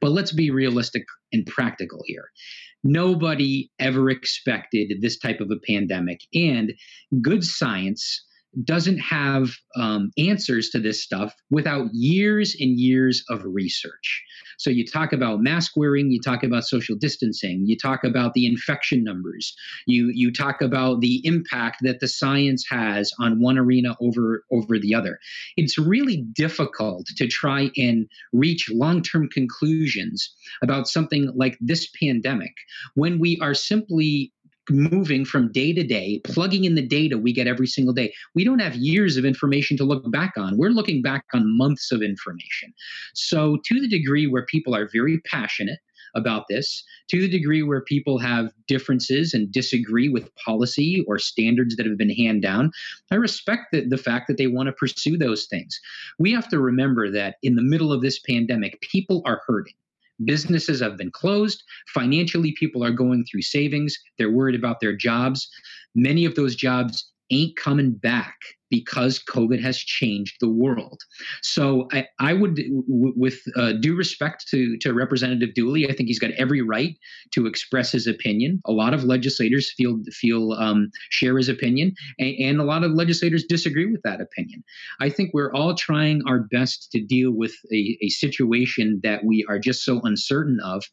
But 0.00 0.12
let's 0.12 0.32
be 0.32 0.50
realistic 0.50 1.04
and 1.32 1.46
practical 1.46 2.02
here. 2.06 2.30
Nobody 2.82 3.70
ever 3.78 4.08
expected 4.08 5.00
this 5.00 5.18
type 5.18 5.40
of 5.40 5.50
a 5.50 5.58
pandemic. 5.66 6.20
And 6.34 6.72
good 7.20 7.44
science 7.44 8.24
doesn't 8.64 8.98
have 8.98 9.50
um, 9.76 10.10
answers 10.18 10.70
to 10.70 10.80
this 10.80 11.02
stuff 11.02 11.34
without 11.50 11.88
years 11.92 12.56
and 12.58 12.78
years 12.78 13.22
of 13.28 13.42
research. 13.44 14.22
So 14.58 14.70
you 14.70 14.84
talk 14.84 15.12
about 15.12 15.40
mask 15.40 15.72
wearing, 15.76 16.10
you 16.10 16.20
talk 16.20 16.42
about 16.42 16.64
social 16.64 16.96
distancing, 16.96 17.62
you 17.66 17.76
talk 17.76 18.04
about 18.04 18.34
the 18.34 18.46
infection 18.46 19.04
numbers, 19.04 19.54
you 19.86 20.10
you 20.12 20.32
talk 20.32 20.60
about 20.60 21.00
the 21.00 21.20
impact 21.24 21.78
that 21.82 22.00
the 22.00 22.08
science 22.08 22.64
has 22.68 23.12
on 23.18 23.40
one 23.40 23.56
arena 23.56 23.96
over 24.00 24.44
over 24.50 24.78
the 24.78 24.94
other. 24.94 25.18
It's 25.56 25.78
really 25.78 26.24
difficult 26.34 27.06
to 27.16 27.26
try 27.26 27.70
and 27.76 28.06
reach 28.32 28.68
long-term 28.70 29.28
conclusions 29.32 30.34
about 30.62 30.88
something 30.88 31.32
like 31.34 31.56
this 31.60 31.88
pandemic 32.02 32.52
when 32.94 33.18
we 33.18 33.38
are 33.40 33.54
simply 33.54 34.32
moving 34.68 35.24
from 35.24 35.50
day 35.52 35.72
to 35.72 35.82
day, 35.82 36.20
plugging 36.24 36.64
in 36.64 36.74
the 36.74 36.86
data 36.86 37.18
we 37.18 37.32
get 37.32 37.46
every 37.46 37.66
single 37.66 37.94
day. 37.94 38.12
We 38.34 38.44
don't 38.44 38.58
have 38.60 38.74
years 38.74 39.16
of 39.16 39.24
information 39.24 39.76
to 39.78 39.84
look 39.84 40.10
back 40.10 40.34
on. 40.36 40.58
We're 40.58 40.70
looking 40.70 41.02
back 41.02 41.24
on 41.32 41.56
months 41.56 41.90
of 41.90 42.02
information. 42.02 42.72
So, 43.14 43.58
to 43.64 43.80
the 43.80 43.88
degree 43.88 44.26
where 44.26 44.44
people 44.44 44.74
are 44.74 44.88
very 44.92 45.20
passionate, 45.20 45.78
about 46.14 46.46
this 46.48 46.82
to 47.08 47.20
the 47.20 47.28
degree 47.28 47.62
where 47.62 47.82
people 47.82 48.18
have 48.18 48.52
differences 48.66 49.34
and 49.34 49.50
disagree 49.50 50.08
with 50.08 50.34
policy 50.36 51.04
or 51.08 51.18
standards 51.18 51.76
that 51.76 51.86
have 51.86 51.98
been 51.98 52.10
handed 52.10 52.42
down. 52.42 52.70
I 53.10 53.16
respect 53.16 53.72
the, 53.72 53.86
the 53.86 53.98
fact 53.98 54.28
that 54.28 54.36
they 54.36 54.46
want 54.46 54.68
to 54.68 54.72
pursue 54.72 55.16
those 55.16 55.46
things. 55.46 55.78
We 56.18 56.32
have 56.32 56.48
to 56.48 56.58
remember 56.58 57.10
that 57.10 57.36
in 57.42 57.56
the 57.56 57.62
middle 57.62 57.92
of 57.92 58.02
this 58.02 58.18
pandemic, 58.20 58.80
people 58.80 59.22
are 59.24 59.42
hurting. 59.46 59.74
Businesses 60.24 60.80
have 60.80 60.96
been 60.96 61.10
closed. 61.10 61.62
Financially, 61.88 62.54
people 62.58 62.84
are 62.84 62.90
going 62.90 63.24
through 63.24 63.42
savings. 63.42 63.96
They're 64.18 64.30
worried 64.30 64.54
about 64.54 64.80
their 64.80 64.94
jobs. 64.94 65.48
Many 65.94 66.24
of 66.24 66.34
those 66.34 66.54
jobs 66.54 67.10
ain't 67.30 67.56
coming 67.56 67.92
back 67.92 68.36
because 68.70 69.22
COVID 69.28 69.60
has 69.60 69.78
changed 69.78 70.36
the 70.40 70.48
world. 70.48 71.00
So 71.42 71.88
I, 71.92 72.06
I 72.20 72.32
would, 72.32 72.54
w- 72.54 73.12
with 73.16 73.40
uh, 73.56 73.72
due 73.72 73.96
respect 73.96 74.46
to, 74.50 74.78
to 74.78 74.94
Representative 74.94 75.54
Dooley, 75.54 75.90
I 75.90 75.92
think 75.92 76.06
he's 76.06 76.20
got 76.20 76.30
every 76.32 76.62
right 76.62 76.96
to 77.32 77.46
express 77.46 77.90
his 77.92 78.06
opinion. 78.06 78.62
A 78.66 78.72
lot 78.72 78.94
of 78.94 79.04
legislators 79.04 79.72
feel 79.76 79.98
feel 80.12 80.52
um, 80.52 80.90
share 81.10 81.36
his 81.36 81.48
opinion, 81.48 81.94
and, 82.18 82.34
and 82.38 82.60
a 82.60 82.64
lot 82.64 82.84
of 82.84 82.92
legislators 82.92 83.44
disagree 83.44 83.90
with 83.90 84.02
that 84.02 84.20
opinion. 84.20 84.62
I 85.00 85.10
think 85.10 85.30
we're 85.34 85.52
all 85.52 85.74
trying 85.74 86.22
our 86.26 86.38
best 86.38 86.90
to 86.92 87.04
deal 87.04 87.32
with 87.32 87.54
a, 87.72 87.98
a 88.02 88.08
situation 88.08 89.00
that 89.02 89.24
we 89.24 89.44
are 89.48 89.58
just 89.58 89.84
so 89.84 90.00
uncertain 90.02 90.60
of. 90.64 90.84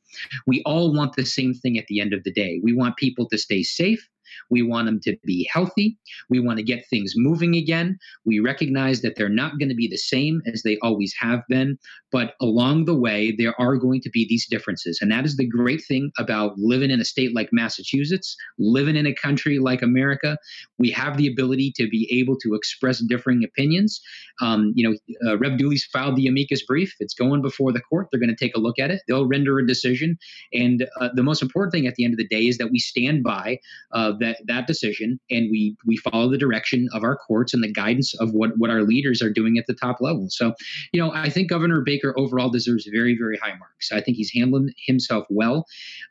We 0.48 0.64
all 0.66 0.94
want 0.94 1.16
the 1.16 1.26
same 1.26 1.54
thing 1.54 1.78
at 1.78 1.86
the 1.88 2.02
end 2.02 2.14
of 2.14 2.24
the 2.24 2.34
day. 2.34 2.60
We 2.64 2.74
want 2.74 2.98
people 2.98 3.30
to 3.30 3.38
stay 3.38 3.62
safe. 3.62 4.08
We 4.50 4.62
want 4.62 4.86
them 4.86 5.00
to 5.04 5.18
be 5.26 5.50
healthy. 5.52 5.98
We 6.30 6.40
want 6.40 6.58
to 6.58 6.64
get 6.64 6.86
things 6.90 7.14
moving 7.16 7.56
again. 7.56 7.98
We 8.26 8.40
recognize 8.40 9.02
that 9.02 9.16
they're 9.16 9.30
not 9.30 9.60
going 9.60 9.70
to 9.70 9.76
be 9.76 9.88
the 9.88 9.98
same 9.98 10.42
as 10.52 10.64
they 10.64 10.78
always 10.82 11.14
have 11.20 11.42
been, 11.50 11.78
but 12.12 12.34
along 12.42 12.86
the 12.86 12.96
way, 12.96 13.36
there 13.38 13.60
are 13.60 13.76
going 13.76 14.02
to 14.02 14.10
be 14.10 14.26
these 14.28 14.48
differences. 14.48 15.00
And 15.02 15.12
that 15.12 15.26
is 15.26 15.38
the 15.38 15.48
great 15.48 15.84
thing 15.88 16.12
about 16.18 16.58
living 16.58 16.92
in 16.92 17.02
a 17.02 17.06
state 17.06 17.36
like 17.36 17.50
Massachusetts, 17.52 18.36
living 18.58 18.96
in 18.96 19.06
a 19.06 19.14
country 19.16 19.60
like 19.60 19.82
America. 19.82 20.38
We 20.78 20.92
have 20.92 21.18
the 21.18 21.28
ability 21.28 21.74
to 21.78 21.88
be 21.90 22.08
able 22.12 22.38
to 22.40 22.54
express 22.54 23.00
differing 23.00 23.44
opinions. 23.44 24.00
Um, 24.42 24.74
you 24.76 24.88
know, 24.88 25.32
uh. 25.32 25.38
Dooley's 25.58 25.86
filed 25.86 26.16
the 26.16 26.28
amicus 26.28 26.64
brief. 26.64 26.94
It's 27.00 27.14
going 27.14 27.42
before 27.42 27.72
the 27.72 27.82
court. 27.82 28.08
They're 28.12 28.20
going 28.20 28.36
to 28.36 28.36
take 28.36 28.56
a 28.56 28.60
look 28.60 28.80
at 28.80 28.92
it. 28.92 29.02
They'll 29.08 29.28
render 29.28 29.60
a 29.60 29.66
decision. 29.66 30.18
And 30.54 30.86
uh, 31.00 31.10
the 31.16 31.24
most 31.24 31.42
important 31.42 31.72
thing 31.72 31.88
at 31.88 31.96
the 31.96 32.04
end 32.04 32.14
of 32.14 32.18
the 32.18 32.28
day 32.28 32.44
is 32.44 32.58
that 32.58 32.70
we 32.72 32.80
stand 32.80 33.24
by 33.24 33.60
uh, 33.94 34.14
that 34.20 34.38
that 34.46 34.68
decision 34.68 35.20
and 35.30 35.50
we 35.52 35.76
we 35.86 35.98
follow 35.98 36.30
the 36.30 36.38
direction 36.38 36.88
of 36.94 37.04
our 37.04 37.16
courts 37.16 37.54
and 37.54 37.64
the 37.64 37.72
guidance 37.72 38.14
of 38.16 38.32
what 38.32 38.52
what 38.58 38.70
our 38.70 38.84
leaders 38.84 39.22
are 39.22 39.32
doing 39.32 39.58
at 39.58 39.66
the 39.68 39.74
top 39.74 39.98
level. 40.02 40.28
So, 40.30 40.54
you 40.92 41.02
know, 41.02 41.12
I 41.14 41.30
think 41.30 41.50
Governor 41.50 41.82
Baker 41.82 42.14
overall 42.18 42.50
deserves 42.50 42.88
very 42.92 43.18
very 43.18 43.38
high 43.38 43.56
marks. 43.58 43.92
I 43.92 44.02
think 44.02 44.18
he's 44.18 44.32
handling 44.34 44.72
himself 44.86 45.26
well. 45.30 45.66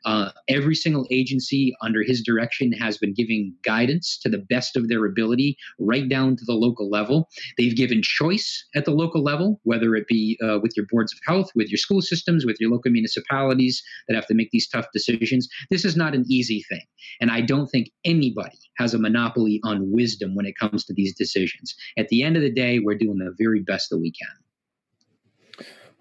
Uh, 0.05 0.31
every 0.47 0.75
single 0.75 1.07
agency 1.11 1.75
under 1.81 2.03
his 2.03 2.21
direction 2.21 2.71
has 2.73 2.97
been 2.97 3.13
giving 3.13 3.53
guidance 3.63 4.17
to 4.21 4.29
the 4.29 4.37
best 4.49 4.75
of 4.75 4.87
their 4.87 5.05
ability, 5.05 5.57
right 5.79 6.07
down 6.07 6.35
to 6.35 6.45
the 6.45 6.53
local 6.53 6.89
level. 6.89 7.29
They've 7.57 7.75
given 7.75 8.01
choice 8.01 8.65
at 8.75 8.85
the 8.85 8.91
local 8.91 9.23
level, 9.23 9.59
whether 9.63 9.95
it 9.95 10.07
be 10.07 10.37
uh, 10.43 10.59
with 10.61 10.73
your 10.75 10.85
boards 10.89 11.13
of 11.13 11.19
health, 11.25 11.49
with 11.55 11.69
your 11.69 11.77
school 11.77 12.01
systems, 12.01 12.45
with 12.45 12.57
your 12.59 12.71
local 12.71 12.91
municipalities 12.91 13.83
that 14.07 14.15
have 14.15 14.27
to 14.27 14.33
make 14.33 14.51
these 14.51 14.67
tough 14.67 14.87
decisions. 14.93 15.47
This 15.69 15.85
is 15.85 15.95
not 15.95 16.15
an 16.15 16.25
easy 16.29 16.63
thing, 16.69 16.85
and 17.21 17.31
I 17.31 17.41
don't 17.41 17.67
think 17.67 17.89
anybody 18.07 18.57
has 18.77 18.93
a 18.93 18.99
monopoly 18.99 19.59
on 19.63 19.91
wisdom 19.91 20.33
when 20.33 20.45
it 20.45 20.57
comes 20.57 20.85
to 20.85 20.93
these 20.93 21.13
decisions. 21.13 21.75
At 21.97 22.07
the 22.07 22.23
end 22.23 22.35
of 22.37 22.41
the 22.41 22.51
day, 22.51 22.79
we're 22.79 22.97
doing 22.97 23.19
the 23.19 23.35
very 23.37 23.59
best 23.61 23.89
that 23.91 23.97
we 23.97 24.11
can. 24.11 24.35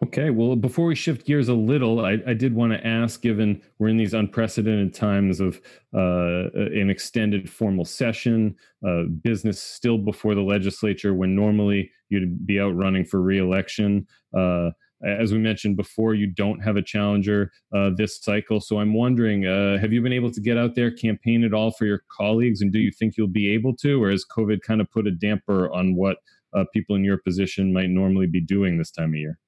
Okay, 0.05 0.29
well, 0.29 0.57
before 0.57 0.87
we 0.87 0.95
shift 0.95 1.27
gears 1.27 1.49
a 1.49 1.55
little, 1.55 2.05
I, 2.05 2.19
I 2.27 2.35
did 2.35 2.55
want 2.55 2.73
to 2.73 2.87
ask 2.87 3.23
given 3.23 3.63
we're 3.79 3.89
in 3.89 3.97
these 3.97 4.13
unprecedented 4.13 4.93
times 4.93 5.41
of 5.41 5.59
uh, 5.95 6.51
an 6.55 6.91
extended 6.91 7.49
formal 7.49 7.87
session, 7.87 8.57
uh, 8.87 9.05
business 9.23 9.61
still 9.61 9.97
before 9.97 10.35
the 10.35 10.43
legislature, 10.43 11.15
when 11.15 11.35
normally 11.35 11.91
you'd 12.11 12.47
be 12.47 12.61
out 12.61 12.77
running 12.77 13.07
for 13.07 13.23
reelection. 13.23 14.07
Uh, 14.37 14.71
as 15.05 15.33
we 15.33 15.39
mentioned 15.39 15.77
before, 15.77 16.15
you 16.15 16.27
don't 16.27 16.61
have 16.61 16.77
a 16.77 16.83
challenger 16.83 17.51
uh, 17.75 17.91
this 17.97 18.23
cycle. 18.23 18.61
So 18.61 18.79
I'm 18.79 18.95
wondering, 18.95 19.47
uh, 19.47 19.79
have 19.79 19.93
you 19.93 20.01
been 20.03 20.13
able 20.13 20.31
to 20.31 20.41
get 20.41 20.57
out 20.57 20.75
there, 20.75 20.91
campaign 20.91 21.45
at 21.45 21.53
all 21.53 21.71
for 21.71 21.85
your 21.85 22.03
colleagues, 22.17 22.63
and 22.63 22.73
do 22.73 22.79
you 22.79 22.91
think 22.91 23.17
you'll 23.17 23.29
be 23.29 23.53
able 23.53 23.77
to, 23.77 24.03
or 24.03 24.11
has 24.11 24.25
COVID 24.37 24.63
kind 24.63 24.81
of 24.81 24.91
put 24.91 25.07
a 25.07 25.11
damper 25.11 25.71
on 25.73 25.95
what 25.95 26.19
uh, 26.55 26.65
people 26.73 26.97
in 26.97 27.05
your 27.05 27.19
position 27.19 27.73
might 27.73 27.91
normally 27.91 28.27
be 28.27 28.41
doing 28.41 28.79
this 28.79 28.91
time 28.91 29.11
of 29.11 29.17
year? 29.17 29.39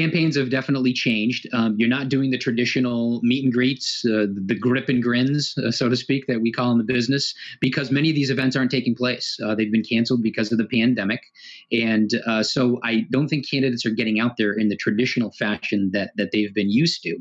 Campaigns 0.00 0.36
have 0.36 0.50
definitely 0.50 0.92
changed. 0.92 1.46
Um, 1.52 1.74
you're 1.78 1.88
not 1.98 2.08
doing 2.08 2.30
the 2.30 2.38
traditional 2.38 3.20
meet 3.22 3.44
and 3.44 3.52
greets, 3.52 4.02
uh, 4.06 4.26
the 4.32 4.58
grip 4.58 4.88
and 4.88 5.02
grins, 5.02 5.54
uh, 5.58 5.70
so 5.70 5.88
to 5.88 5.96
speak, 5.96 6.26
that 6.26 6.40
we 6.40 6.50
call 6.50 6.72
in 6.72 6.78
the 6.78 6.84
business, 6.84 7.34
because 7.60 7.90
many 7.90 8.08
of 8.08 8.14
these 8.14 8.30
events 8.30 8.56
aren't 8.56 8.70
taking 8.70 8.94
place. 8.94 9.38
Uh, 9.44 9.54
they've 9.54 9.72
been 9.72 9.82
canceled 9.82 10.22
because 10.22 10.52
of 10.52 10.58
the 10.58 10.66
pandemic, 10.66 11.22
and 11.70 12.10
uh, 12.26 12.42
so 12.42 12.80
I 12.82 13.06
don't 13.10 13.28
think 13.28 13.50
candidates 13.50 13.84
are 13.84 13.90
getting 13.90 14.20
out 14.20 14.36
there 14.38 14.52
in 14.52 14.68
the 14.68 14.76
traditional 14.76 15.32
fashion 15.32 15.90
that 15.92 16.12
that 16.16 16.30
they've 16.32 16.54
been 16.54 16.70
used 16.70 17.02
to. 17.02 17.18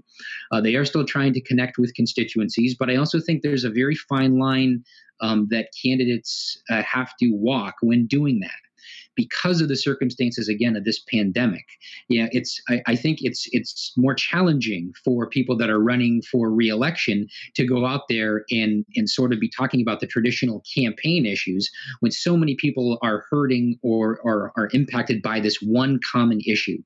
Uh, 0.51 0.61
they 0.61 0.75
are 0.75 0.85
still 0.85 1.05
trying 1.05 1.33
to 1.33 1.41
connect 1.41 1.77
with 1.77 1.93
constituencies, 1.95 2.75
but 2.79 2.89
I 2.89 2.95
also 2.95 3.19
think 3.19 3.41
there's 3.41 3.65
a 3.65 3.69
very 3.69 3.95
fine 3.95 4.39
line 4.39 4.83
um, 5.21 5.47
that 5.51 5.67
candidates 5.83 6.61
uh, 6.69 6.81
have 6.83 7.11
to 7.17 7.31
walk 7.31 7.75
when 7.81 8.07
doing 8.07 8.39
that 8.39 8.61
because 9.19 9.59
of 9.59 9.67
the 9.67 9.75
circumstances 9.75 10.47
again 10.47 10.77
of 10.77 10.85
this 10.85 10.99
pandemic. 11.11 11.65
Yeah, 12.07 12.29
it's 12.31 12.61
I, 12.69 12.81
I 12.87 12.95
think 12.95 13.17
it's 13.21 13.49
it's 13.51 13.91
more 13.97 14.13
challenging 14.13 14.93
for 15.03 15.27
people 15.27 15.57
that 15.57 15.69
are 15.69 15.81
running 15.81 16.21
for 16.21 16.49
reelection 16.49 17.27
to 17.55 17.67
go 17.67 17.85
out 17.85 18.03
there 18.07 18.45
and 18.49 18.85
and 18.95 19.09
sort 19.09 19.33
of 19.33 19.41
be 19.41 19.49
talking 19.49 19.81
about 19.81 19.99
the 19.99 20.07
traditional 20.07 20.63
campaign 20.73 21.25
issues 21.25 21.69
when 21.99 22.13
so 22.13 22.37
many 22.37 22.55
people 22.55 22.97
are 23.01 23.25
hurting 23.29 23.77
or, 23.83 24.19
or 24.23 24.53
are 24.55 24.69
impacted 24.71 25.21
by 25.21 25.41
this 25.41 25.57
one 25.61 25.99
common 26.09 26.39
issue. 26.47 26.77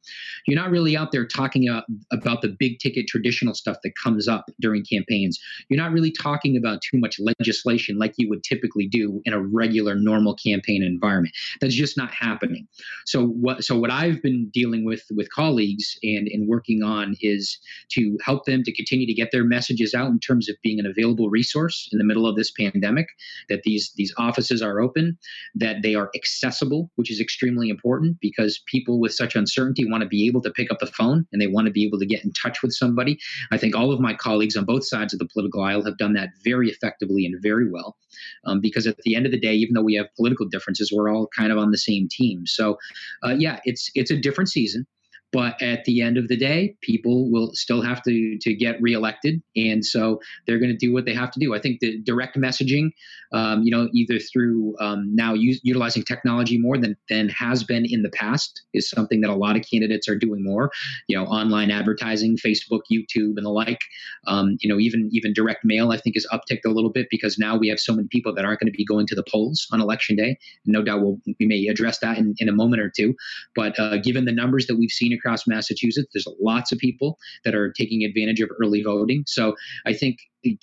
You're 0.47 0.59
not 0.59 0.71
really 0.71 0.97
out 0.97 1.11
there 1.11 1.27
talking 1.27 1.67
about, 1.67 1.83
about 2.11 2.41
the 2.41 2.55
big 2.59 2.79
ticket 2.79 3.07
traditional 3.07 3.53
stuff 3.53 3.77
that 3.83 3.93
comes 4.01 4.27
up 4.27 4.45
during 4.59 4.83
campaigns. 4.83 5.39
You're 5.69 5.81
not 5.81 5.91
really 5.91 6.11
talking 6.11 6.57
about 6.57 6.81
too 6.81 6.97
much 6.97 7.19
legislation 7.19 7.99
like 7.99 8.13
you 8.17 8.27
would 8.29 8.43
typically 8.43 8.87
do 8.87 9.21
in 9.25 9.33
a 9.33 9.41
regular 9.41 9.93
normal 9.95 10.35
campaign 10.35 10.81
environment. 10.83 11.35
That's 11.61 11.75
just 11.75 11.97
not 11.97 12.11
happening. 12.23 12.67
So 13.05 13.25
what 13.25 13.63
so 13.63 13.77
what 13.77 13.91
I've 13.91 14.21
been 14.21 14.49
dealing 14.53 14.85
with 14.85 15.03
with 15.15 15.31
colleagues 15.31 15.97
and 16.03 16.27
and 16.27 16.47
working 16.47 16.83
on 16.83 17.15
is 17.21 17.59
to 17.91 18.17
help 18.23 18.45
them 18.45 18.63
to 18.63 18.73
continue 18.73 19.05
to 19.07 19.13
get 19.13 19.31
their 19.31 19.43
messages 19.43 19.93
out 19.93 20.09
in 20.09 20.19
terms 20.19 20.49
of 20.49 20.55
being 20.63 20.79
an 20.79 20.85
available 20.85 21.29
resource 21.29 21.89
in 21.91 21.97
the 21.97 22.03
middle 22.03 22.27
of 22.27 22.35
this 22.35 22.51
pandemic 22.51 23.07
that 23.49 23.63
these 23.63 23.91
these 23.95 24.13
offices 24.17 24.61
are 24.61 24.79
open 24.79 25.17
that 25.55 25.77
they 25.83 25.95
are 25.95 26.09
accessible 26.15 26.89
which 26.95 27.11
is 27.11 27.19
extremely 27.19 27.69
important 27.69 28.17
because 28.21 28.61
people 28.65 28.99
with 28.99 29.13
such 29.13 29.35
uncertainty 29.35 29.89
want 29.89 30.01
to 30.01 30.07
be 30.07 30.27
able 30.27 30.41
to 30.41 30.51
pick 30.51 30.71
up 30.71 30.79
the 30.79 30.87
phone 30.87 31.25
and 31.31 31.41
they 31.41 31.47
want 31.47 31.65
to 31.65 31.71
be 31.71 31.85
able 31.85 31.99
to 31.99 32.05
get 32.05 32.23
in 32.23 32.31
touch 32.31 32.61
with 32.61 32.73
somebody 32.73 33.17
i 33.51 33.57
think 33.57 33.75
all 33.75 33.91
of 33.91 33.99
my 33.99 34.13
colleagues 34.13 34.55
on 34.55 34.65
both 34.65 34.85
sides 34.85 35.13
of 35.13 35.19
the 35.19 35.27
political 35.33 35.61
aisle 35.61 35.83
have 35.83 35.97
done 35.97 36.13
that 36.13 36.29
very 36.43 36.69
effectively 36.69 37.25
and 37.25 37.41
very 37.41 37.69
well 37.69 37.97
um, 38.45 38.59
because 38.59 38.87
at 38.87 38.97
the 39.03 39.15
end 39.15 39.25
of 39.25 39.31
the 39.31 39.39
day 39.39 39.53
even 39.53 39.73
though 39.73 39.81
we 39.81 39.95
have 39.95 40.07
political 40.15 40.47
differences 40.47 40.91
we're 40.91 41.09
all 41.09 41.27
kind 41.35 41.51
of 41.51 41.57
on 41.57 41.71
the 41.71 41.77
same 41.77 42.07
team. 42.17 42.45
So 42.45 42.77
uh, 43.23 43.35
yeah 43.37 43.59
it's 43.65 43.89
it's 43.95 44.11
a 44.11 44.17
different 44.17 44.49
season 44.49 44.85
but 45.33 45.59
at 45.61 45.83
the 45.85 46.01
end 46.01 46.17
of 46.17 46.27
the 46.27 46.37
day, 46.37 46.75
people 46.81 47.29
will 47.31 47.49
still 47.53 47.81
have 47.81 48.03
to 48.03 48.37
to 48.39 48.53
get 48.53 48.81
reelected, 48.81 49.41
and 49.55 49.83
so 49.83 50.19
they're 50.45 50.59
going 50.59 50.71
to 50.71 50.77
do 50.77 50.93
what 50.93 51.05
they 51.05 51.13
have 51.13 51.31
to 51.31 51.39
do. 51.39 51.55
I 51.55 51.59
think 51.59 51.79
the 51.79 51.99
direct 52.03 52.37
messaging, 52.37 52.91
um, 53.33 53.63
you 53.63 53.71
know, 53.71 53.89
either 53.93 54.19
through 54.19 54.75
um, 54.79 55.13
now 55.13 55.33
utilizing 55.33 56.03
technology 56.03 56.59
more 56.59 56.77
than 56.77 56.95
than 57.09 57.29
has 57.29 57.63
been 57.63 57.85
in 57.85 58.03
the 58.03 58.11
past, 58.11 58.61
is 58.73 58.89
something 58.89 59.21
that 59.21 59.31
a 59.31 59.35
lot 59.35 59.55
of 59.57 59.65
candidates 59.69 60.07
are 60.07 60.17
doing 60.17 60.43
more. 60.43 60.71
You 61.07 61.17
know, 61.17 61.25
online 61.25 61.71
advertising, 61.71 62.37
Facebook, 62.37 62.81
YouTube, 62.91 63.35
and 63.37 63.45
the 63.45 63.49
like. 63.49 63.81
Um, 64.27 64.57
you 64.61 64.69
know, 64.69 64.79
even 64.79 65.09
even 65.11 65.33
direct 65.33 65.65
mail, 65.65 65.91
I 65.91 65.97
think, 65.97 66.15
is 66.15 66.27
upticked 66.31 66.65
a 66.65 66.69
little 66.69 66.91
bit 66.91 67.07
because 67.09 67.39
now 67.39 67.57
we 67.57 67.69
have 67.69 67.79
so 67.79 67.93
many 67.93 68.07
people 68.07 68.35
that 68.35 68.45
aren't 68.45 68.59
going 68.59 68.71
to 68.71 68.77
be 68.77 68.85
going 68.85 69.07
to 69.07 69.15
the 69.15 69.23
polls 69.31 69.67
on 69.71 69.81
election 69.81 70.15
day. 70.15 70.37
No 70.65 70.83
doubt, 70.83 71.01
we'll, 71.01 71.17
we 71.39 71.47
may 71.47 71.65
address 71.67 71.99
that 71.99 72.19
in, 72.19 72.35
in 72.37 72.49
a 72.49 72.53
moment 72.53 72.81
or 72.81 72.91
two. 72.95 73.15
But 73.55 73.79
uh, 73.79 73.97
given 73.97 74.25
the 74.25 74.31
numbers 74.31 74.67
that 74.67 74.77
we've 74.77 74.91
seen 74.91 75.11
across 75.23 75.47
Massachusetts. 75.47 76.09
There's 76.13 76.27
lots 76.41 76.71
of 76.71 76.77
people 76.77 77.17
that 77.43 77.55
are 77.55 77.71
taking 77.71 78.03
advantage 78.03 78.41
of 78.41 78.49
early 78.61 78.83
voting. 78.83 79.23
So 79.27 79.55
I 79.85 79.93
think 79.93 80.17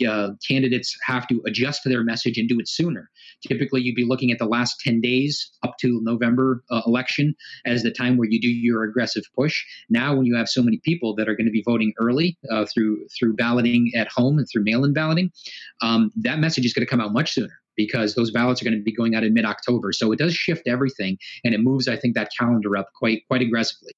uh, 0.06 0.30
candidates 0.46 0.96
have 1.06 1.26
to 1.28 1.40
adjust 1.46 1.82
to 1.82 1.88
their 1.88 2.04
message 2.04 2.36
and 2.36 2.48
do 2.48 2.58
it 2.58 2.68
sooner. 2.68 3.10
Typically, 3.46 3.80
you'd 3.80 3.94
be 3.94 4.04
looking 4.04 4.30
at 4.30 4.38
the 4.38 4.46
last 4.46 4.80
10 4.80 5.00
days 5.00 5.50
up 5.62 5.76
to 5.80 6.00
November 6.02 6.62
uh, 6.70 6.82
election 6.86 7.34
as 7.64 7.82
the 7.82 7.90
time 7.90 8.16
where 8.16 8.28
you 8.28 8.40
do 8.40 8.48
your 8.48 8.84
aggressive 8.84 9.22
push. 9.34 9.64
Now, 9.88 10.14
when 10.14 10.26
you 10.26 10.36
have 10.36 10.48
so 10.48 10.62
many 10.62 10.80
people 10.84 11.14
that 11.16 11.28
are 11.28 11.34
going 11.34 11.46
to 11.46 11.52
be 11.52 11.62
voting 11.64 11.92
early 11.98 12.36
uh, 12.50 12.66
through 12.66 13.06
through 13.18 13.36
balloting 13.36 13.90
at 13.96 14.08
home 14.08 14.38
and 14.38 14.46
through 14.50 14.64
mail-in 14.64 14.92
balloting, 14.92 15.30
um, 15.82 16.10
that 16.16 16.38
message 16.38 16.66
is 16.66 16.74
going 16.74 16.86
to 16.86 16.90
come 16.90 17.00
out 17.00 17.12
much 17.12 17.32
sooner 17.32 17.60
because 17.76 18.14
those 18.14 18.30
ballots 18.30 18.60
are 18.60 18.64
going 18.64 18.76
to 18.76 18.82
be 18.82 18.94
going 18.94 19.14
out 19.14 19.24
in 19.24 19.32
mid-October. 19.32 19.92
So 19.92 20.12
it 20.12 20.18
does 20.18 20.34
shift 20.34 20.68
everything, 20.68 21.16
and 21.44 21.54
it 21.54 21.60
moves, 21.60 21.88
I 21.88 21.96
think, 21.96 22.14
that 22.14 22.30
calendar 22.38 22.76
up 22.76 22.88
quite 22.94 23.26
quite 23.28 23.42
aggressively. 23.42 23.94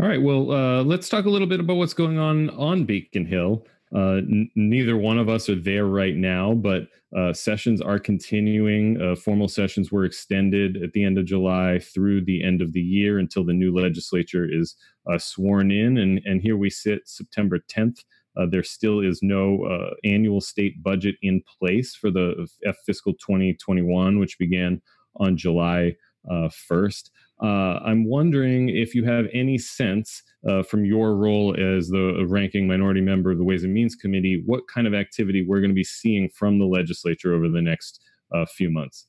All 0.00 0.08
right. 0.08 0.22
Well, 0.22 0.50
uh, 0.50 0.82
let's 0.82 1.08
talk 1.08 1.26
a 1.26 1.30
little 1.30 1.46
bit 1.46 1.60
about 1.60 1.76
what's 1.76 1.92
going 1.92 2.18
on 2.18 2.48
on 2.50 2.84
Beacon 2.84 3.26
Hill. 3.26 3.66
Uh, 3.94 4.18
n- 4.18 4.50
neither 4.54 4.96
one 4.96 5.18
of 5.18 5.28
us 5.28 5.48
are 5.48 5.60
there 5.60 5.86
right 5.86 6.16
now, 6.16 6.54
but 6.54 6.84
uh, 7.16 7.32
sessions 7.32 7.82
are 7.82 7.98
continuing. 7.98 9.00
Uh, 9.02 9.16
formal 9.16 9.48
sessions 9.48 9.90
were 9.90 10.04
extended 10.04 10.82
at 10.82 10.92
the 10.92 11.04
end 11.04 11.18
of 11.18 11.24
July 11.24 11.78
through 11.80 12.24
the 12.24 12.42
end 12.42 12.62
of 12.62 12.72
the 12.72 12.80
year 12.80 13.18
until 13.18 13.44
the 13.44 13.52
new 13.52 13.76
legislature 13.76 14.48
is 14.50 14.76
uh, 15.10 15.18
sworn 15.18 15.70
in. 15.70 15.98
And, 15.98 16.20
and 16.24 16.40
here 16.40 16.56
we 16.56 16.70
sit, 16.70 17.06
September 17.06 17.58
10th. 17.58 18.04
Uh, 18.36 18.46
there 18.48 18.62
still 18.62 19.00
is 19.00 19.20
no 19.22 19.64
uh, 19.64 19.90
annual 20.04 20.40
state 20.40 20.80
budget 20.82 21.16
in 21.22 21.42
place 21.58 21.96
for 21.96 22.10
the 22.12 22.48
F 22.64 22.76
fiscal 22.86 23.12
2021, 23.14 24.20
which 24.20 24.38
began 24.38 24.80
on 25.16 25.36
July 25.36 25.94
1st. 26.30 27.10
Uh, 27.42 27.80
I'm 27.84 28.04
wondering 28.04 28.68
if 28.68 28.94
you 28.94 29.04
have 29.04 29.26
any 29.32 29.56
sense 29.56 30.22
uh, 30.48 30.62
from 30.62 30.84
your 30.84 31.16
role 31.16 31.54
as 31.54 31.88
the 31.88 32.24
ranking 32.28 32.66
minority 32.66 33.00
member 33.00 33.30
of 33.30 33.38
the 33.38 33.44
Ways 33.44 33.64
and 33.64 33.72
Means 33.72 33.94
Committee, 33.94 34.42
what 34.46 34.62
kind 34.72 34.86
of 34.86 34.94
activity 34.94 35.44
we're 35.46 35.60
going 35.60 35.70
to 35.70 35.74
be 35.74 35.84
seeing 35.84 36.28
from 36.28 36.58
the 36.58 36.66
legislature 36.66 37.34
over 37.34 37.48
the 37.48 37.62
next 37.62 38.00
uh, 38.34 38.44
few 38.46 38.70
months. 38.70 39.06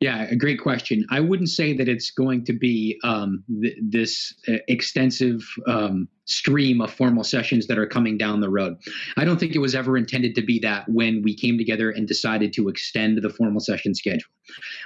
Yeah, 0.00 0.24
a 0.24 0.36
great 0.36 0.60
question. 0.60 1.06
I 1.10 1.20
wouldn't 1.20 1.48
say 1.48 1.74
that 1.76 1.88
it's 1.88 2.10
going 2.10 2.44
to 2.46 2.52
be 2.52 2.98
um, 3.04 3.44
th- 3.62 3.76
this 3.80 4.34
uh, 4.48 4.56
extensive 4.68 5.40
um, 5.66 6.08
stream 6.26 6.80
of 6.80 6.92
formal 6.92 7.24
sessions 7.24 7.66
that 7.66 7.78
are 7.78 7.86
coming 7.86 8.16
down 8.16 8.40
the 8.40 8.50
road. 8.50 8.76
I 9.16 9.24
don't 9.24 9.38
think 9.38 9.54
it 9.54 9.60
was 9.60 9.74
ever 9.74 9.96
intended 9.96 10.34
to 10.36 10.42
be 10.42 10.58
that 10.60 10.88
when 10.88 11.22
we 11.22 11.36
came 11.36 11.58
together 11.58 11.90
and 11.90 12.08
decided 12.08 12.52
to 12.54 12.68
extend 12.68 13.22
the 13.22 13.30
formal 13.30 13.60
session 13.60 13.94
schedule. 13.94 14.28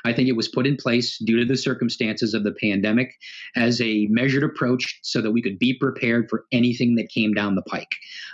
I 0.04 0.12
think 0.12 0.28
it 0.28 0.36
was 0.36 0.48
put 0.48 0.66
in 0.66 0.76
place 0.76 1.18
due 1.18 1.38
to 1.38 1.44
the 1.44 1.56
circumstances 1.56 2.34
of 2.34 2.44
the 2.44 2.52
pandemic 2.52 3.14
as 3.56 3.80
a 3.80 4.06
measured 4.10 4.44
approach 4.44 4.98
so 5.02 5.20
that 5.20 5.32
we 5.32 5.42
could 5.42 5.58
be 5.58 5.76
prepared 5.78 6.28
for 6.28 6.44
anything 6.52 6.94
that 6.96 7.08
came 7.08 7.32
down 7.32 7.54
the 7.54 7.62
pike. 7.62 7.90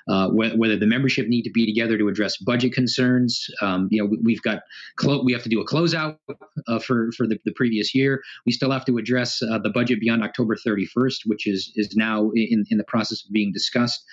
Uh, 0.08 0.28
wh- 0.28 0.58
whether 0.58 0.76
the 0.76 0.86
membership 0.86 1.28
need 1.28 1.42
to 1.42 1.50
be 1.50 1.64
together 1.66 1.96
to 1.96 2.08
address 2.08 2.36
budget 2.38 2.72
concerns, 2.72 3.46
um, 3.62 3.88
you 3.90 4.02
know, 4.02 4.10
we, 4.22 4.34
have 4.34 4.42
got 4.42 4.62
clo- 4.96 5.22
we 5.24 5.32
have 5.32 5.42
to 5.42 5.48
do 5.48 5.60
a 5.60 5.66
closeout 5.66 6.16
uh, 6.68 6.78
for 6.78 7.10
for 7.16 7.26
the, 7.26 7.38
the, 7.44 7.52
previous 7.52 7.94
year. 7.94 8.20
We 8.46 8.52
still 8.52 8.70
have 8.70 8.84
to 8.86 8.98
address 8.98 9.40
uh, 9.42 9.58
the 9.58 9.70
budget 9.70 10.00
beyond 10.00 10.22
October 10.22 10.56
31st, 10.56 11.20
which 11.26 11.46
is 11.46 11.72
is 11.76 11.94
now 11.96 12.30
in 12.34 12.64
in 12.70 12.78
the 12.78 12.84
process 12.94 13.24
of 13.24 13.32
being 13.32 13.52
discussed, 13.52 14.04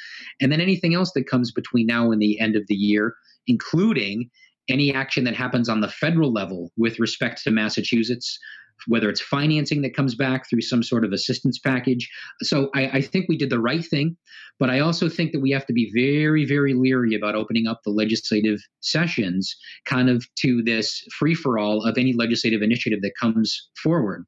and 0.42 0.52
then 0.52 0.62
anything 0.62 0.96
else 0.96 1.12
that 1.14 1.30
comes 1.30 1.52
between 1.52 1.86
now 1.86 2.12
and 2.12 2.22
the 2.22 2.40
end 2.40 2.56
of 2.56 2.66
the 2.68 2.76
year, 2.76 3.14
including 3.48 4.30
any 4.70 4.94
action 4.94 5.24
that 5.26 5.36
happens 5.36 5.70
on 5.70 5.82
the 5.82 5.88
federal 5.88 6.32
level 6.32 6.72
with 6.78 7.00
respect 7.00 7.44
to 7.44 7.52
Massachusetts, 7.52 8.40
whether 8.88 9.10
it's 9.10 9.22
financing 9.22 9.82
that 9.82 9.96
comes 9.96 10.16
back 10.16 10.50
through 10.50 10.62
some 10.62 10.84
sort 10.84 11.06
of 11.06 11.12
assistance 11.12 11.60
package. 11.60 12.10
So 12.42 12.70
I, 12.76 12.88
I, 12.88 13.02
think 13.02 13.26
we 13.28 13.38
did 13.38 13.50
the 13.50 13.60
right 13.60 13.86
thing, 13.86 14.18
but 14.60 14.70
I 14.70 14.80
also 14.80 15.10
think 15.10 15.32
that 15.32 15.40
we 15.40 15.52
have 15.52 15.66
to 15.68 15.74
be 15.74 15.92
very, 15.94 16.46
very 16.46 16.74
leery 16.74 17.16
about 17.16 17.36
opening 17.36 17.68
up 17.68 17.82
the 17.84 17.92
legislative 17.92 18.60
sessions 18.82 19.56
kind 19.86 20.10
of 20.10 20.26
to 20.40 20.62
this 20.64 21.04
free 21.18 21.36
for 21.36 21.60
all 21.60 21.84
of 21.84 21.98
any 21.98 22.14
legislative 22.14 22.62
initiative 22.62 23.02
that 23.02 23.14
comes 23.20 23.70
forward. 23.82 24.26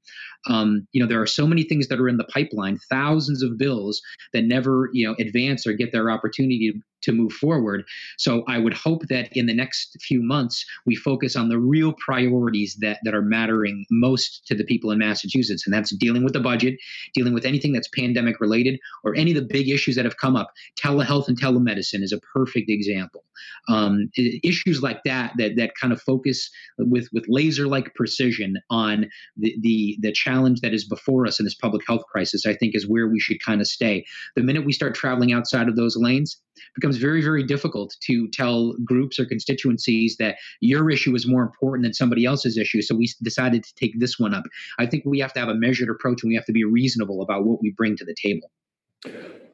Um, 0.49 0.87
you 0.91 1.01
know, 1.01 1.07
there 1.07 1.21
are 1.21 1.27
so 1.27 1.47
many 1.47 1.63
things 1.63 1.87
that 1.87 1.99
are 1.99 2.09
in 2.09 2.17
the 2.17 2.25
pipeline, 2.25 2.77
thousands 2.89 3.41
of 3.41 3.57
bills 3.57 4.01
that 4.33 4.43
never, 4.43 4.89
you 4.93 5.07
know, 5.07 5.15
advance 5.19 5.65
or 5.65 5.73
get 5.73 5.91
their 5.91 6.11
opportunity 6.11 6.73
to 7.03 7.11
move 7.11 7.33
forward. 7.33 7.83
So 8.17 8.43
I 8.47 8.57
would 8.57 8.73
hope 8.73 9.07
that 9.09 9.29
in 9.33 9.45
the 9.45 9.53
next 9.53 9.97
few 10.01 10.21
months 10.21 10.65
we 10.85 10.95
focus 10.95 11.35
on 11.35 11.49
the 11.49 11.59
real 11.59 11.93
priorities 11.93 12.77
that 12.81 12.99
that 13.03 13.13
are 13.13 13.21
mattering 13.21 13.85
most 13.91 14.45
to 14.47 14.55
the 14.55 14.63
people 14.63 14.91
in 14.91 14.99
Massachusetts, 14.99 15.65
and 15.65 15.73
that's 15.73 15.95
dealing 15.95 16.23
with 16.23 16.33
the 16.33 16.39
budget, 16.39 16.75
dealing 17.13 17.33
with 17.33 17.45
anything 17.45 17.73
that's 17.73 17.89
pandemic 17.89 18.39
related, 18.39 18.79
or 19.03 19.15
any 19.15 19.31
of 19.31 19.35
the 19.35 19.53
big 19.53 19.69
issues 19.69 19.95
that 19.95 20.05
have 20.05 20.17
come 20.17 20.35
up. 20.35 20.51
Telehealth 20.79 21.27
and 21.27 21.39
telemedicine 21.39 22.01
is 22.01 22.11
a 22.11 22.19
perfect 22.33 22.69
example. 22.69 23.23
Um, 23.69 24.09
issues 24.43 24.81
like 24.81 25.03
that 25.05 25.33
that 25.37 25.55
that 25.57 25.71
kind 25.79 25.93
of 25.93 26.01
focus 26.01 26.49
with 26.77 27.07
with 27.13 27.25
laser 27.27 27.67
like 27.67 27.93
precision 27.95 28.57
on 28.69 29.09
the 29.37 29.55
the 29.61 29.97
the 30.01 30.11
challenge 30.11 30.61
that 30.61 30.73
is 30.73 30.85
before 30.85 31.25
us 31.25 31.39
in 31.39 31.45
this 31.45 31.55
public 31.55 31.85
health 31.87 32.03
crisis, 32.11 32.45
I 32.45 32.55
think 32.55 32.75
is 32.75 32.87
where 32.87 33.07
we 33.07 33.19
should 33.19 33.41
kind 33.41 33.61
of 33.61 33.67
stay. 33.67 34.05
The 34.35 34.43
minute 34.43 34.65
we 34.65 34.73
start 34.73 34.95
traveling 34.95 35.33
outside 35.33 35.67
of 35.67 35.75
those 35.75 35.95
lanes, 35.95 36.39
becomes 36.75 36.92
very, 36.97 37.21
very 37.21 37.43
difficult 37.43 37.95
to 38.03 38.27
tell 38.29 38.73
groups 38.83 39.19
or 39.19 39.25
constituencies 39.25 40.17
that 40.17 40.37
your 40.61 40.89
issue 40.89 41.15
is 41.15 41.27
more 41.27 41.43
important 41.43 41.83
than 41.83 41.93
somebody 41.93 42.25
else's 42.25 42.57
issue. 42.57 42.81
So 42.81 42.95
we 42.95 43.11
decided 43.21 43.63
to 43.63 43.73
take 43.75 43.99
this 43.99 44.19
one 44.19 44.33
up. 44.33 44.43
I 44.79 44.85
think 44.85 45.03
we 45.05 45.19
have 45.19 45.33
to 45.33 45.39
have 45.39 45.49
a 45.49 45.55
measured 45.55 45.89
approach 45.89 46.23
and 46.23 46.29
we 46.29 46.35
have 46.35 46.45
to 46.45 46.53
be 46.53 46.63
reasonable 46.63 47.21
about 47.21 47.45
what 47.45 47.61
we 47.61 47.73
bring 47.75 47.95
to 47.97 48.05
the 48.05 48.15
table. 48.21 48.51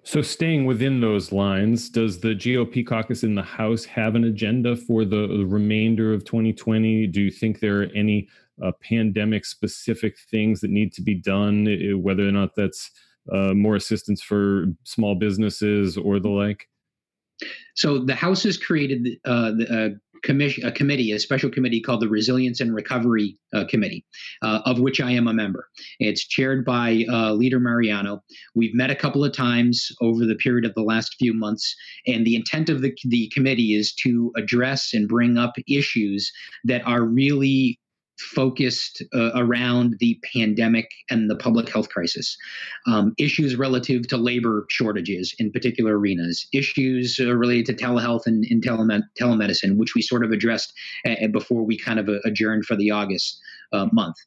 So, 0.03 0.21
staying 0.21 0.65
within 0.65 1.01
those 1.01 1.31
lines, 1.31 1.89
does 1.89 2.19
the 2.19 2.29
GOP 2.29 2.87
caucus 2.87 3.23
in 3.23 3.35
the 3.35 3.43
House 3.43 3.83
have 3.85 4.15
an 4.15 4.23
agenda 4.23 4.75
for 4.75 5.03
the, 5.03 5.27
the 5.27 5.45
remainder 5.45 6.13
of 6.13 6.23
2020? 6.23 7.07
Do 7.07 7.21
you 7.21 7.31
think 7.31 7.59
there 7.59 7.81
are 7.81 7.87
any 7.93 8.27
uh, 8.63 8.71
pandemic 8.81 9.45
specific 9.45 10.17
things 10.31 10.61
that 10.61 10.71
need 10.71 10.93
to 10.93 11.01
be 11.01 11.15
done, 11.15 11.67
whether 12.01 12.27
or 12.27 12.31
not 12.31 12.55
that's 12.55 12.91
uh, 13.31 13.53
more 13.53 13.75
assistance 13.75 14.21
for 14.21 14.65
small 14.83 15.15
businesses 15.15 15.97
or 15.97 16.19
the 16.19 16.29
like? 16.29 16.67
So 17.75 17.99
the 17.99 18.15
House 18.15 18.43
has 18.43 18.57
created 18.57 19.07
uh, 19.25 19.51
the, 19.51 19.67
uh, 19.69 19.97
commission, 20.23 20.65
a 20.65 20.71
committee, 20.71 21.11
a 21.11 21.19
special 21.19 21.49
committee 21.49 21.81
called 21.81 22.01
the 22.01 22.09
Resilience 22.09 22.59
and 22.59 22.73
Recovery 22.73 23.37
uh, 23.53 23.65
Committee, 23.69 24.05
uh, 24.41 24.61
of 24.65 24.79
which 24.79 25.01
I 25.01 25.11
am 25.11 25.27
a 25.27 25.33
member. 25.33 25.67
It's 25.99 26.27
chaired 26.27 26.65
by 26.65 27.05
uh, 27.09 27.33
Leader 27.33 27.59
Mariano. 27.59 28.21
We've 28.55 28.73
met 28.73 28.91
a 28.91 28.95
couple 28.95 29.23
of 29.23 29.33
times 29.33 29.89
over 30.01 30.25
the 30.25 30.35
period 30.35 30.65
of 30.65 30.73
the 30.75 30.83
last 30.83 31.15
few 31.19 31.33
months, 31.33 31.75
and 32.07 32.25
the 32.25 32.35
intent 32.35 32.69
of 32.69 32.81
the, 32.81 32.93
the 33.05 33.29
committee 33.33 33.73
is 33.73 33.93
to 34.03 34.31
address 34.37 34.93
and 34.93 35.07
bring 35.07 35.37
up 35.37 35.53
issues 35.67 36.31
that 36.65 36.85
are 36.85 37.03
really 37.03 37.79
focused 38.19 39.03
uh, 39.13 39.31
around 39.35 39.95
the 39.99 40.19
pandemic 40.33 40.89
and 41.09 41.29
the 41.29 41.35
public 41.35 41.69
health 41.69 41.89
crisis, 41.89 42.37
um, 42.87 43.13
issues 43.17 43.55
relative 43.55 44.07
to 44.07 44.17
labor 44.17 44.65
shortages 44.69 45.33
in 45.39 45.51
particular 45.51 45.97
arenas, 45.97 46.47
issues 46.53 47.19
uh, 47.19 47.35
related 47.35 47.65
to 47.65 47.85
telehealth 47.85 48.25
and, 48.25 48.45
and 48.49 48.63
telemed- 48.63 49.03
telemedicine, 49.19 49.77
which 49.77 49.95
we 49.95 50.01
sort 50.01 50.23
of 50.23 50.31
addressed 50.31 50.73
uh, 51.07 51.27
before 51.31 51.63
we 51.63 51.77
kind 51.77 51.99
of 51.99 52.09
uh, 52.09 52.19
adjourned 52.25 52.65
for 52.65 52.75
the 52.75 52.91
August 52.91 53.39
uh, 53.71 53.87
month. 53.91 54.17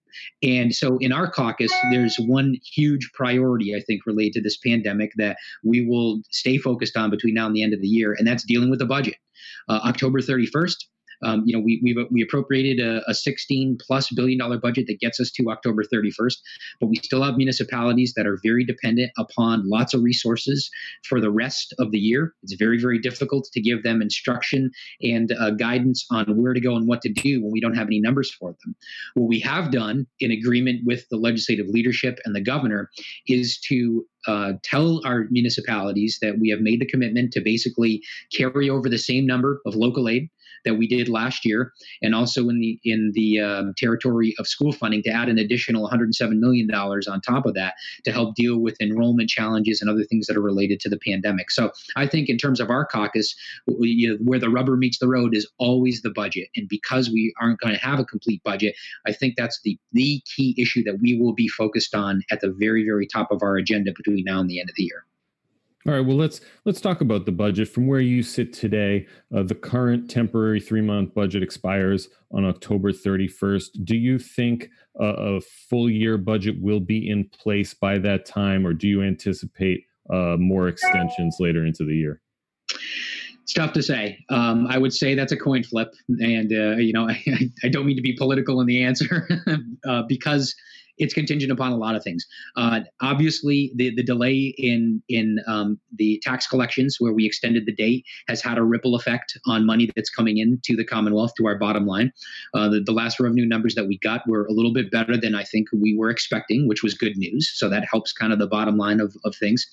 And 0.42 0.74
so 0.74 0.98
in 0.98 1.12
our 1.12 1.31
caucus, 1.31 1.72
there's 1.90 2.16
one 2.16 2.57
huge 2.64 3.11
priority, 3.14 3.74
I 3.74 3.81
think, 3.81 4.07
related 4.07 4.35
to 4.35 4.40
this 4.42 4.57
pandemic 4.57 5.12
that 5.16 5.37
we 5.64 5.85
will 5.85 6.22
stay 6.31 6.59
focused 6.59 6.96
on 6.96 7.11
between 7.11 7.35
now 7.35 7.46
and 7.46 7.57
the 7.57 7.62
end 7.62 7.74
of 7.74 7.81
the 7.81 7.88
year, 7.88 8.14
and 8.16 8.26
that's 8.26 8.44
dealing 8.44 8.70
with 8.70 8.78
the 8.78 8.87
budget. 8.87 9.16
Uh, 9.68 9.81
October 9.85 10.20
31st, 10.20 10.76
um, 11.22 11.42
you 11.46 11.56
know, 11.56 11.62
we 11.62 11.80
we 11.82 12.06
we 12.11 12.22
appropriated 12.22 12.85
a, 12.85 13.08
a 13.08 13.14
16 13.14 13.78
plus 13.85 14.11
billion 14.11 14.38
dollar 14.38 14.58
budget 14.58 14.87
that 14.88 15.00
gets 15.00 15.20
us 15.20 15.30
to 15.32 15.50
October 15.50 15.82
31st, 15.85 16.37
but 16.80 16.87
we 16.87 16.96
still 16.96 17.22
have 17.22 17.37
municipalities 17.37 18.12
that 18.16 18.26
are 18.26 18.38
very 18.42 18.64
dependent 18.64 19.11
upon 19.18 19.68
lots 19.68 19.94
of 19.94 20.02
resources 20.02 20.70
for 21.04 21.20
the 21.20 21.30
rest 21.30 21.74
of 21.78 21.90
the 21.90 21.98
year. 21.98 22.35
It's 22.42 22.54
very 22.54 22.80
very 22.80 22.98
difficult 22.98 23.48
to 23.52 23.61
give 23.61 23.82
them 23.82 24.02
instruction 24.02 24.70
and 25.00 25.32
uh, 25.32 25.50
guidance 25.50 26.04
on 26.11 26.37
where 26.37 26.54
to 26.54 26.61
go 26.61 26.76
and 26.76 26.88
what 26.88 27.02
to 27.02 27.12
do 27.12 27.42
when 27.42 27.52
we 27.52 27.61
don't 27.61 27.74
have 27.74 27.87
any 27.87 28.00
numbers 28.00 28.32
for 28.32 28.54
them. 28.64 28.74
What 29.14 29.28
we 29.28 29.40
have 29.40 29.70
done 29.70 30.06
in 30.20 30.30
agreement 30.30 30.82
with 30.85 31.08
the 31.11 31.16
legislative 31.16 31.66
leadership 31.68 32.18
and 32.24 32.35
the 32.35 32.40
governor 32.40 32.90
is 33.26 33.58
to 33.68 34.04
uh, 34.26 34.52
tell 34.62 35.04
our 35.04 35.26
municipalities 35.30 36.18
that 36.22 36.38
we 36.38 36.48
have 36.50 36.61
made 36.61 36.80
the 36.80 36.87
commitment 36.87 37.32
to 37.32 37.40
basically 37.40 38.02
carry 38.32 38.70
over 38.70 38.88
the 38.88 38.98
same 38.98 39.26
number 39.26 39.61
of 39.66 39.74
local 39.74 40.08
aid 40.08 40.28
that 40.65 40.75
we 40.75 40.87
did 40.87 41.09
last 41.09 41.45
year, 41.45 41.73
and 42.03 42.15
also 42.15 42.49
in 42.49 42.61
the 42.61 42.79
in 42.85 43.12
the 43.15 43.41
um, 43.41 43.75
territory 43.77 44.35
of 44.38 44.47
school 44.47 44.73
funding 44.73 45.03
to 45.03 45.11
add 45.11 45.29
an 45.29 45.38
additional 45.38 45.83
107 45.83 46.41
million 46.41 46.67
dollars 46.67 47.07
on 47.07 47.21
top 47.21 47.47
of 47.47 47.55
that 47.55 47.75
to 48.05 48.12
help 48.12 48.35
deal 48.35 48.59
with 48.59 48.81
enrollment 48.81 49.29
challenges 49.29 49.81
and 49.81 49.91
other 49.91 50.05
things 50.05 50.27
that 50.27 50.37
are 50.37 50.43
related 50.43 50.81
to 50.81 50.88
the 50.88 50.99
pandemic. 50.99 51.51
So 51.51 51.71
I 51.97 52.07
think 52.07 52.29
in 52.29 52.38
terms 52.38 52.61
of 52.61 52.71
our 52.71 52.85
caucus, 52.85 53.35
we, 53.67 54.17
where 54.23 54.38
the 54.38 54.51
rubber 54.51 54.77
meets 54.77 54.99
the 54.99 55.09
road 55.09 55.35
is 55.35 55.49
always 55.59 56.03
the 56.03 56.11
budget, 56.11 56.49
and 56.57 56.69
because 56.69 57.11
we 57.11 57.35
aren't 57.41 57.61
going 57.61 57.75
to 57.75 57.81
have 57.81 57.99
a 57.99 58.05
complete 58.05 58.43
budget, 58.45 58.75
I 59.07 59.12
think 59.12 59.35
that's 59.37 59.61
the 59.65 59.79
the 59.93 60.23
key 60.37 60.55
issue 60.59 60.83
that 60.85 60.99
we 61.01 61.19
will 61.19 61.35
be 61.35 61.49
focused 61.49 61.95
on 61.95 62.23
at 62.31 62.41
the 62.41 62.55
very 62.59 62.85
very 62.85 63.07
top 63.07 63.31
of 63.31 63.43
our 63.43 63.57
agenda 63.57 63.93
between 63.97 64.25
now 64.25 64.41
and 64.41 64.49
the 64.49 64.61
end 64.61 64.71
of 64.71 64.77
the 64.77 64.85
year. 64.85 65.05
All 65.85 65.92
right. 65.92 66.01
Well, 66.01 66.16
let's 66.16 66.40
let's 66.64 66.81
talk 66.81 67.01
about 67.01 67.27
the 67.27 67.33
budget 67.33 67.68
from 67.68 67.88
where 67.88 68.01
you 68.01 68.23
sit 68.23 68.53
today. 68.53 69.07
Uh, 69.35 69.42
the 69.42 69.57
current 69.57 70.09
temporary 70.09 70.61
three 70.61 70.81
month 70.81 71.12
budget 71.12 71.42
expires 71.42 72.09
on 72.31 72.45
October 72.45 72.92
31st. 72.92 73.85
Do 73.85 73.97
you 73.97 74.18
think 74.21 74.71
a, 75.01 75.05
a 75.05 75.40
full 75.40 75.90
year 75.90 76.18
budget 76.18 76.61
will 76.61 76.79
be 76.79 77.11
in 77.11 77.29
place 77.31 77.75
by 77.75 77.99
that 77.99 78.27
time, 78.27 78.64
or 78.64 78.73
do 78.73 78.87
you 78.87 79.03
anticipate 79.03 79.85
uh, 80.09 80.37
more 80.38 80.68
extensions 80.68 81.38
later 81.40 81.66
into 81.66 81.85
the 81.85 81.97
year? 81.97 82.21
It's 83.42 83.53
tough 83.53 83.73
to 83.73 83.83
say. 83.83 84.25
Um, 84.31 84.68
I 84.68 84.79
would 84.79 84.92
say 84.92 85.16
that's 85.16 85.33
a 85.33 85.37
coin 85.37 85.64
flip, 85.64 85.92
and 86.09 86.53
uh, 86.53 86.77
you 86.77 86.92
know, 86.92 87.09
I, 87.11 87.51
I, 87.64 87.68
don't 87.68 87.87
mean 87.87 87.97
to 87.97 88.03
be 88.03 88.12
political 88.12 88.61
in 88.61 88.68
the 88.68 88.85
answer 88.85 89.29
uh, 89.88 90.03
because 90.03 90.55
it's 90.98 91.14
contingent 91.14 91.50
upon 91.52 91.72
a 91.72 91.76
lot 91.76 91.94
of 91.94 92.02
things. 92.02 92.26
Uh, 92.57 92.81
obviously, 93.00 93.72
the 93.76 93.94
the 93.94 94.02
delay 94.02 94.55
in 94.59 95.02
in 95.09 95.38
um, 95.46 95.78
the 95.96 96.20
tax 96.22 96.46
collections, 96.46 96.96
where 96.98 97.12
we 97.12 97.26
extended 97.26 97.66
the 97.66 97.74
date, 97.74 98.05
has 98.28 98.42
had 98.42 98.59
a 98.59 98.62
ripple 98.62 98.94
effect 98.94 99.38
on 99.46 99.66
money 99.66 99.90
that's 99.96 100.11
coming 100.11 100.38
into 100.38 100.76
the 100.76 100.85
Commonwealth 100.85 101.33
to 101.38 101.46
our 101.46 101.59
bottom 101.59 101.87
line. 101.87 102.12
Uh, 102.55 102.68
the, 102.68 102.81
the 102.81 102.92
last 102.92 103.20
revenue 103.20 103.46
numbers 103.46 103.74
that 103.74 103.87
we 103.87 103.98
got 103.98 104.26
were 104.28 104.46
a 104.46 104.52
little 104.52 104.72
bit 104.72 104.90
better 104.90 105.16
than 105.16 105.35
I 105.35 105.44
think 105.44 105.68
we 105.72 105.96
were 105.96 106.11
expecting, 106.11 106.68
which 106.68 106.83
was 106.83 106.94
good 106.94 107.16
news. 107.16 107.50
So 107.55 107.68
that 107.68 107.85
helps 107.90 108.12
kind 108.12 108.33
of 108.33 108.38
the 108.38 108.46
bottom 108.46 108.76
line 108.76 109.00
of, 109.00 109.14
of 109.24 109.35
things. 109.35 109.66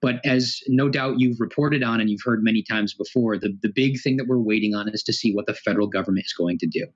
But 0.00 0.16
as 0.24 0.60
no 0.68 0.88
doubt 0.88 1.18
you've 1.18 1.40
reported 1.40 1.82
on 1.82 2.00
and 2.00 2.10
you've 2.10 2.24
heard 2.24 2.42
many 2.42 2.62
times 2.62 2.94
before, 2.94 3.38
the, 3.38 3.56
the 3.62 3.72
big 3.74 4.00
thing 4.00 4.16
that 4.18 4.26
we're 4.28 4.38
waiting 4.38 4.74
on 4.74 4.88
is 4.88 5.02
to 5.04 5.12
see 5.12 5.34
what 5.34 5.46
the 5.46 5.54
federal 5.54 5.86
government 5.86 6.26
is 6.26 6.32
going 6.32 6.58
to 6.58 6.66
do. 6.66 6.86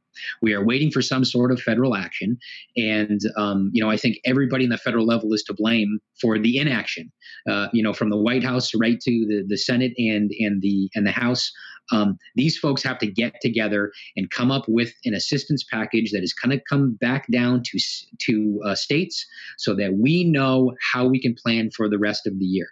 We 0.43 0.53
are 0.55 0.65
waiting 0.65 0.91
for 0.91 1.03
some 1.03 1.25
sort 1.25 1.51
of 1.53 1.61
federal 1.61 1.95
action. 1.97 2.39
And 2.77 3.21
um, 3.37 3.58
um, 3.59 3.71
you 3.73 3.83
know, 3.83 3.91
I 3.91 3.97
think 3.97 4.19
everybody 4.25 4.65
in 4.65 4.71
the 4.71 4.79
federal 4.79 5.07
level 5.07 5.33
is 5.33 5.43
to 5.45 5.55
blame 5.55 5.99
for 6.21 6.39
the 6.39 6.59
inaction. 6.59 7.11
Uh, 7.49 7.69
you 7.73 7.83
know, 7.83 7.93
from 7.93 8.11
the 8.11 8.17
White 8.17 8.45
House 8.45 8.75
right 8.75 9.01
to 9.01 9.11
the, 9.11 9.45
the 9.47 9.57
Senate 9.57 9.93
and 9.99 10.31
and 10.39 10.63
the 10.63 10.91
and 10.95 11.07
the 11.07 11.13
House. 11.13 11.53
Um, 11.91 12.19
these 12.37 12.59
folks 12.59 12.83
have 12.83 12.99
to 12.99 13.07
get 13.07 13.37
together 13.41 13.91
and 14.15 14.31
come 14.31 14.51
up 14.51 14.65
with 14.69 14.93
an 15.07 15.15
assistance 15.15 15.65
package 15.65 16.11
that 16.13 16.23
is 16.23 16.35
going 16.35 16.57
to 16.57 16.63
come 16.69 16.99
back 17.01 17.27
down 17.33 17.63
to 17.65 17.79
to 18.27 18.61
uh, 18.67 18.75
states 18.75 19.27
so 19.57 19.75
that 19.77 19.95
we 19.95 20.25
know 20.25 20.75
how 20.93 21.07
we 21.07 21.21
can 21.21 21.35
plan 21.35 21.71
for 21.75 21.89
the 21.89 21.99
rest 21.99 22.27
of 22.27 22.39
the 22.39 22.45
year. 22.45 22.69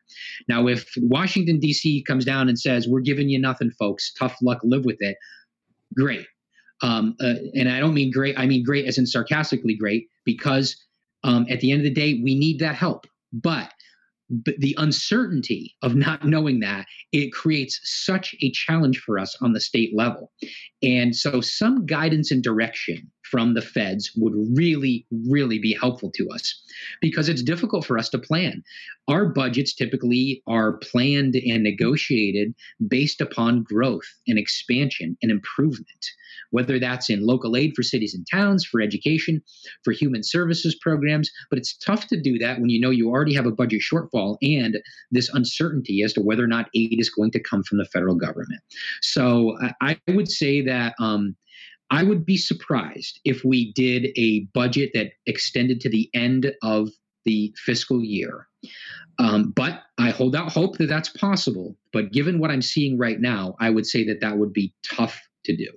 Now, 0.49 0.67
if 0.67 0.93
Washington 0.99 1.59
D.C. 1.59 2.05
comes 2.07 2.25
down 2.25 2.49
and 2.49 2.59
says 2.59 2.87
we're 2.87 3.01
giving 3.01 3.29
you 3.29 3.41
nothing, 3.41 3.71
folks, 3.79 4.13
tough 4.13 4.37
luck, 4.43 4.59
live 4.63 4.85
with 4.85 4.99
it. 5.01 5.17
Great. 5.95 6.27
Um, 6.83 7.17
uh, 7.21 7.35
and 7.55 7.69
I 7.69 7.81
don't 7.81 7.95
mean 7.95 8.11
great, 8.13 8.39
I 8.39 8.47
mean 8.47 8.65
great 8.65 8.87
as 8.87 8.99
in 8.99 9.07
sarcastically 9.07 9.77
great, 9.77 10.09
because 10.25 10.77
um, 11.25 11.47
at 11.49 11.61
the 11.61 11.73
end 11.73 11.81
of 11.81 11.85
the 11.85 11.91
day, 11.95 12.21
we 12.23 12.35
need 12.35 12.59
that 12.61 12.75
help. 12.75 13.07
But 13.33 13.73
but 14.29 14.55
the 14.59 14.75
uncertainty 14.79 15.75
of 15.83 15.95
not 15.95 16.25
knowing 16.25 16.61
that 16.61 16.87
it 17.13 17.33
creates 17.33 17.81
such 17.85 18.35
a 18.43 18.51
challenge 18.51 18.99
for 18.99 19.19
us 19.19 19.37
on 19.41 19.53
the 19.53 19.61
state 19.61 19.97
level 19.97 20.33
and 20.83 21.15
so 21.15 21.41
some 21.41 21.87
guidance 21.87 22.33
and 22.33 22.43
direction 22.43 23.09
from 23.31 23.55
the 23.55 23.63
feds 23.63 24.13
would 24.17 24.35
really 24.57 25.07
really 25.29 25.59
be 25.59 25.77
helpful 25.81 26.11
to 26.15 26.29
us 26.31 26.63
because 27.01 27.29
it's 27.29 27.43
difficult 27.43 27.85
for 27.85 27.99
us 27.99 28.09
to 28.09 28.19
plan 28.19 28.63
our 29.09 29.27
budgets 29.27 29.75
typically 29.75 30.43
are 30.47 30.79
planned 30.79 31.35
and 31.35 31.63
negotiated 31.63 32.55
based 32.89 33.21
upon 33.21 33.63
growth 33.63 34.07
and 34.27 34.39
expansion 34.39 35.17
and 35.23 35.31
improvement 35.31 36.07
whether 36.51 36.79
that's 36.79 37.11
in 37.11 37.27
local 37.27 37.57
aid 37.57 37.75
for 37.75 37.83
cities 37.83 38.15
and 38.15 38.27
towns, 38.31 38.65
for 38.65 38.81
education, 38.81 39.43
for 39.85 39.93
human 39.93 40.23
services 40.23 40.75
programs. 40.75 41.31
But 41.51 41.59
it's 41.59 41.77
tough 41.77 42.07
to 42.09 42.21
do 42.21 42.39
that 42.39 42.61
when 42.61 42.71
you 42.71 42.81
know 42.81 42.91
you 42.91 43.09
already 43.09 43.35
have 43.35 43.47
a 43.47 43.53
budget 43.53 43.83
shortfall 43.83 44.37
and 44.43 44.79
this 45.11 45.29
uncertainty 45.33 46.03
as 46.03 46.13
to 46.15 46.21
whether 46.21 46.45
or 46.45 46.49
not 46.49 46.69
aid 46.75 46.97
is 46.99 47.11
going 47.11 47.31
to 47.33 47.41
come 47.41 47.63
from 47.63 47.79
the 47.79 47.85
federal 47.87 48.15
government. 48.15 48.61
So 49.03 49.57
I, 49.81 49.99
would 50.09 50.31
say 50.31 50.63
that. 50.63 50.95
Um, 51.01 51.37
I 51.91 52.03
would 52.03 52.27
be 52.27 52.37
surprised 52.37 53.21
if 53.25 53.45
we 53.45 53.73
did 53.73 54.09
a 54.17 54.41
budget 54.55 54.91
that 54.95 55.13
extended 55.27 55.81
to 55.83 55.89
the 55.89 56.11
end 56.15 56.53
of 56.63 56.89
the 57.25 57.55
fiscal 57.57 58.03
year. 58.03 58.49
Um, 59.19 59.53
but 59.55 59.83
I 59.99 60.11
hold 60.11 60.37
out 60.37 60.53
hope 60.53 60.79
that 60.79 60.89
that's 60.89 61.09
possible. 61.09 61.77
But 61.93 62.13
given 62.13 62.39
what 62.39 62.51
I'm 62.51 62.63
seeing 62.63 62.99
right 62.99 63.21
now, 63.21 63.55
I 63.61 63.71
would 63.71 63.87
say 63.87 64.05
that 64.05 64.21
that 64.21 64.39
would 64.39 64.53
be 64.53 64.75
tough 64.85 65.21
to 65.45 65.57
do. 65.57 65.69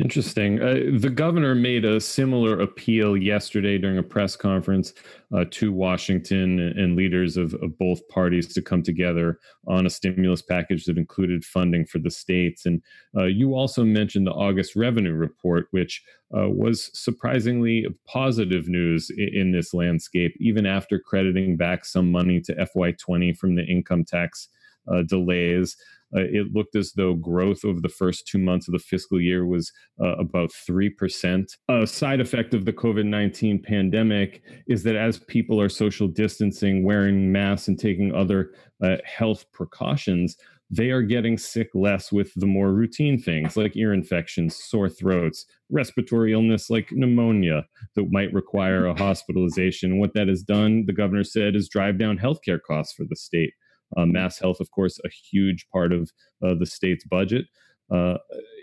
Interesting. 0.00 0.62
Uh, 0.62 0.98
the 0.98 1.10
governor 1.10 1.54
made 1.54 1.84
a 1.84 2.00
similar 2.00 2.60
appeal 2.60 3.18
yesterday 3.18 3.76
during 3.76 3.98
a 3.98 4.02
press 4.02 4.34
conference 4.34 4.94
uh, 5.34 5.44
to 5.50 5.74
Washington 5.74 6.58
and 6.58 6.96
leaders 6.96 7.36
of, 7.36 7.52
of, 7.54 7.76
both 7.76 8.08
parties 8.08 8.52
to 8.54 8.62
come 8.62 8.82
together 8.82 9.38
on 9.66 9.84
a 9.84 9.90
stimulus 9.90 10.40
package 10.40 10.86
that 10.86 10.96
included 10.96 11.44
funding 11.44 11.84
for 11.84 11.98
the 11.98 12.10
states. 12.10 12.64
And 12.64 12.82
uh, 13.14 13.24
you 13.24 13.54
also 13.54 13.84
mentioned 13.84 14.26
the 14.26 14.32
August 14.32 14.74
revenue 14.74 15.12
report, 15.12 15.66
which 15.70 16.02
uh, 16.34 16.48
was 16.48 16.90
surprisingly 16.98 17.86
positive 18.06 18.68
news 18.68 19.10
in, 19.10 19.28
in, 19.34 19.52
this 19.52 19.74
landscape, 19.74 20.34
even 20.40 20.64
after 20.64 20.98
crediting 20.98 21.58
back 21.58 21.84
some 21.84 22.10
money 22.10 22.40
to 22.40 22.54
FY20 22.54 23.36
from 23.36 23.54
the 23.54 23.64
income 23.64 24.04
tax 24.04 24.48
uh, 24.90 25.02
delays 25.02 25.76
uh, 26.16 26.20
it 26.20 26.52
looked 26.52 26.76
as 26.76 26.92
though 26.92 27.14
growth 27.14 27.64
over 27.64 27.80
the 27.80 27.88
first 27.88 28.26
two 28.26 28.38
months 28.38 28.68
of 28.68 28.72
the 28.72 28.78
fiscal 28.78 29.20
year 29.20 29.46
was 29.46 29.70
uh, 30.02 30.16
about 30.16 30.50
3%. 30.68 31.46
A 31.68 31.86
side 31.86 32.20
effect 32.20 32.54
of 32.54 32.64
the 32.64 32.72
COVID 32.72 33.06
19 33.06 33.62
pandemic 33.62 34.42
is 34.66 34.82
that 34.82 34.96
as 34.96 35.18
people 35.18 35.60
are 35.60 35.68
social 35.68 36.08
distancing, 36.08 36.84
wearing 36.84 37.30
masks, 37.30 37.68
and 37.68 37.78
taking 37.78 38.14
other 38.14 38.52
uh, 38.82 38.96
health 39.04 39.44
precautions, 39.52 40.36
they 40.70 40.90
are 40.90 41.02
getting 41.02 41.36
sick 41.36 41.68
less 41.74 42.12
with 42.12 42.32
the 42.36 42.46
more 42.46 42.72
routine 42.72 43.20
things 43.20 43.56
like 43.56 43.76
ear 43.76 43.92
infections, 43.92 44.56
sore 44.56 44.88
throats, 44.88 45.44
respiratory 45.68 46.32
illness 46.32 46.70
like 46.70 46.92
pneumonia 46.92 47.64
that 47.96 48.12
might 48.12 48.32
require 48.32 48.86
a 48.86 48.96
hospitalization. 48.96 49.98
What 49.98 50.14
that 50.14 50.28
has 50.28 50.42
done, 50.42 50.84
the 50.86 50.92
governor 50.92 51.24
said, 51.24 51.56
is 51.56 51.68
drive 51.68 51.98
down 51.98 52.18
healthcare 52.18 52.60
costs 52.64 52.94
for 52.94 53.04
the 53.04 53.16
state. 53.16 53.52
Uh, 53.96 54.06
Mass 54.06 54.38
Health, 54.38 54.60
of 54.60 54.70
course, 54.70 54.98
a 55.04 55.08
huge 55.08 55.66
part 55.72 55.92
of 55.92 56.10
uh, 56.44 56.54
the 56.54 56.66
state's 56.66 57.04
budget. 57.04 57.46
uh, 57.90 58.18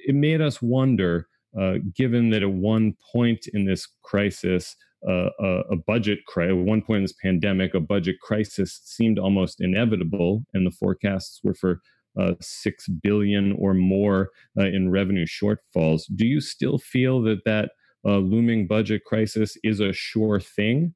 it 0.06 0.16
made 0.16 0.42
us 0.42 0.62
wonder, 0.62 1.28
uh, 1.60 1.76
given 1.94 2.30
that 2.30 2.44
at 2.44 2.52
one 2.52 2.96
point 3.12 3.48
in 3.54 3.66
this 3.66 3.88
crisis, 4.04 4.76
uh, 5.08 5.30
a, 5.70 5.76
budget 5.76 6.20
crisis, 6.28 6.52
at 6.58 6.66
one 6.66 6.82
point 6.82 6.98
in 6.98 7.04
this 7.04 7.14
pandemic, 7.22 7.74
a 7.74 7.80
budget 7.80 8.16
crisis 8.22 8.82
seemed 8.86 9.20
almost 9.20 9.62
inevitable, 9.62 10.44
and 10.54 10.66
the 10.66 10.72
forecasts 10.72 11.42
were 11.44 11.54
for 11.54 11.82
uh, 12.20 12.34
six 12.42 12.88
billion 12.88 13.52
or 13.60 13.74
more 13.74 14.30
in 14.56 14.90
revenue 14.90 15.26
shortfalls. 15.26 16.04
Do 16.16 16.26
you 16.26 16.42
still 16.42 16.78
feel 16.78 17.22
that 17.24 17.44
that 17.46 17.72
looming 18.04 18.66
budget 18.66 19.04
crisis 19.06 19.58
is 19.64 19.80
a 19.80 19.94
sure 19.94 20.40
thing? 20.40 20.96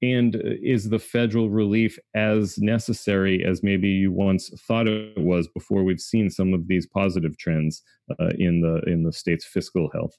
And 0.00 0.36
uh, 0.36 0.40
is 0.62 0.90
the 0.90 0.98
federal 0.98 1.50
relief 1.50 1.98
as 2.14 2.58
necessary 2.58 3.44
as 3.44 3.62
maybe 3.62 3.88
you 3.88 4.12
once 4.12 4.50
thought 4.66 4.86
it 4.86 5.18
was 5.18 5.48
before 5.48 5.82
we've 5.82 6.00
seen 6.00 6.30
some 6.30 6.54
of 6.54 6.68
these 6.68 6.86
positive 6.86 7.36
trends 7.36 7.82
uh, 8.20 8.28
in 8.38 8.60
the 8.60 8.80
in 8.90 9.02
the 9.02 9.12
state's 9.12 9.44
fiscal 9.44 9.90
health? 9.92 10.16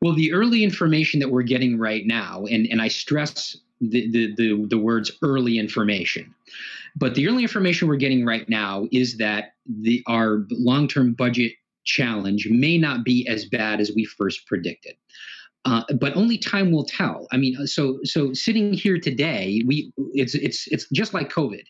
Well, 0.00 0.14
the 0.14 0.32
early 0.32 0.62
information 0.62 1.20
that 1.20 1.30
we're 1.30 1.42
getting 1.42 1.78
right 1.78 2.06
now, 2.06 2.44
and, 2.50 2.66
and 2.66 2.82
I 2.82 2.88
stress 2.88 3.56
the, 3.80 4.10
the, 4.10 4.34
the, 4.34 4.66
the 4.68 4.78
words 4.78 5.10
early 5.22 5.58
information, 5.58 6.34
but 6.96 7.14
the 7.14 7.26
early 7.26 7.42
information 7.42 7.88
we're 7.88 7.96
getting 7.96 8.24
right 8.24 8.48
now 8.48 8.86
is 8.92 9.16
that 9.18 9.54
the 9.66 10.02
our 10.06 10.44
long 10.50 10.88
term 10.88 11.12
budget 11.12 11.52
challenge 11.84 12.48
may 12.50 12.78
not 12.78 13.04
be 13.04 13.26
as 13.28 13.44
bad 13.46 13.80
as 13.80 13.92
we 13.94 14.04
first 14.04 14.46
predicted. 14.46 14.94
Uh, 15.64 15.82
but 15.98 16.14
only 16.14 16.36
time 16.36 16.70
will 16.70 16.84
tell. 16.84 17.26
I 17.32 17.38
mean, 17.38 17.66
so 17.66 17.98
so 18.04 18.34
sitting 18.34 18.74
here 18.74 18.98
today, 18.98 19.62
we 19.66 19.92
it's 20.12 20.34
it's 20.34 20.66
it's 20.68 20.86
just 20.90 21.14
like 21.14 21.32
COVID. 21.32 21.62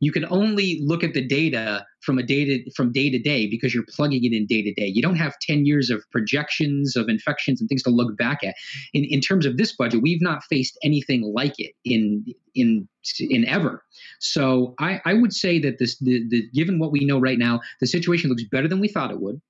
You 0.00 0.12
can 0.12 0.26
only 0.30 0.80
look 0.84 1.02
at 1.02 1.14
the 1.14 1.26
data 1.26 1.84
from 2.02 2.18
a 2.18 2.22
data 2.22 2.70
from 2.76 2.92
day 2.92 3.10
to 3.10 3.18
day 3.18 3.48
because 3.48 3.74
you're 3.74 3.86
plugging 3.88 4.22
it 4.24 4.32
in 4.32 4.46
day 4.46 4.62
to 4.62 4.72
day. 4.74 4.86
You 4.86 5.02
don't 5.02 5.16
have 5.16 5.34
10 5.40 5.64
years 5.64 5.90
of 5.90 6.04
projections 6.12 6.94
of 6.94 7.08
infections 7.08 7.60
and 7.60 7.68
things 7.68 7.82
to 7.84 7.90
look 7.90 8.16
back 8.18 8.44
at. 8.44 8.54
In 8.92 9.04
in 9.04 9.20
terms 9.20 9.46
of 9.46 9.56
this 9.56 9.74
budget, 9.74 10.02
we've 10.02 10.22
not 10.22 10.44
faced 10.44 10.78
anything 10.84 11.22
like 11.34 11.54
it 11.58 11.72
in 11.84 12.26
in 12.54 12.86
in 13.18 13.46
ever. 13.46 13.82
So 14.20 14.74
I, 14.78 15.00
I 15.06 15.14
would 15.14 15.32
say 15.32 15.58
that 15.60 15.78
this 15.78 15.98
the, 16.00 16.22
the 16.28 16.48
given 16.52 16.78
what 16.78 16.92
we 16.92 17.06
know 17.06 17.18
right 17.18 17.38
now, 17.38 17.60
the 17.80 17.86
situation 17.86 18.28
looks 18.28 18.44
better 18.44 18.68
than 18.68 18.80
we 18.80 18.88
thought 18.88 19.10
it 19.10 19.20
would. 19.20 19.40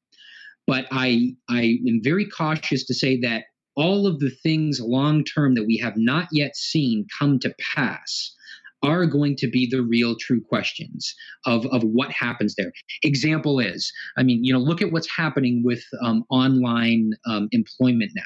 But 0.69 0.87
I 0.93 1.35
I 1.49 1.79
am 1.89 2.01
very 2.03 2.27
cautious 2.27 2.85
to 2.87 2.95
say 2.95 3.19
that 3.23 3.45
all 3.79 4.07
of 4.07 4.19
the 4.19 4.31
things 4.31 4.81
long 4.81 5.25
term 5.25 5.55
that 5.55 5.65
we 5.65 5.79
have 5.79 5.97
not 5.97 6.29
yet 6.33 6.57
seen 6.57 7.07
come 7.19 7.39
to 7.39 7.55
pass 7.75 8.35
are 8.83 9.07
going 9.07 9.37
to 9.37 9.49
be 9.49 9.69
the 9.69 9.83
real 9.83 10.17
true 10.17 10.41
questions 10.41 11.15
of, 11.47 11.65
of 11.67 11.83
what 11.83 12.13
happens 12.13 12.55
there. 12.57 12.73
Example 13.03 13.59
is, 13.59 13.93
I 14.17 14.23
mean, 14.23 14.45
you 14.45 14.53
know, 14.53 14.59
look 14.59 14.83
at 14.83 14.93
what's 14.93 15.09
happening 15.11 15.63
with 15.65 15.83
um, 16.03 16.25
online 16.29 17.13
um, 17.27 17.49
employment 17.53 18.13
now. 18.15 18.23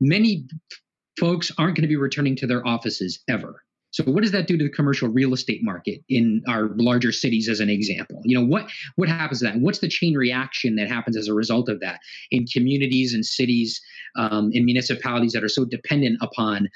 Many 0.00 0.46
folks 1.18 1.50
aren't 1.56 1.76
going 1.76 1.82
to 1.82 1.88
be 1.88 1.96
returning 1.96 2.36
to 2.36 2.46
their 2.46 2.66
offices 2.66 3.22
ever. 3.28 3.62
So 3.94 4.02
what 4.02 4.22
does 4.22 4.32
that 4.32 4.48
do 4.48 4.58
to 4.58 4.64
the 4.64 4.70
commercial 4.70 5.08
real 5.08 5.32
estate 5.32 5.60
market 5.62 6.00
in 6.08 6.42
our 6.48 6.70
larger 6.74 7.12
cities 7.12 7.48
as 7.48 7.60
an 7.60 7.70
example? 7.70 8.20
You 8.24 8.40
know, 8.40 8.44
what 8.44 8.68
what 8.96 9.08
happens 9.08 9.38
to 9.38 9.44
that? 9.44 9.60
what's 9.60 9.78
the 9.78 9.88
chain 9.88 10.14
reaction 10.16 10.74
that 10.76 10.88
happens 10.88 11.16
as 11.16 11.28
a 11.28 11.32
result 11.32 11.68
of 11.68 11.78
that 11.78 12.00
in 12.32 12.44
communities 12.46 13.14
and 13.14 13.24
cities 13.24 13.80
um, 14.18 14.50
in 14.52 14.64
municipalities 14.64 15.32
that 15.32 15.44
are 15.44 15.48
so 15.48 15.64
dependent 15.64 16.18
upon 16.20 16.68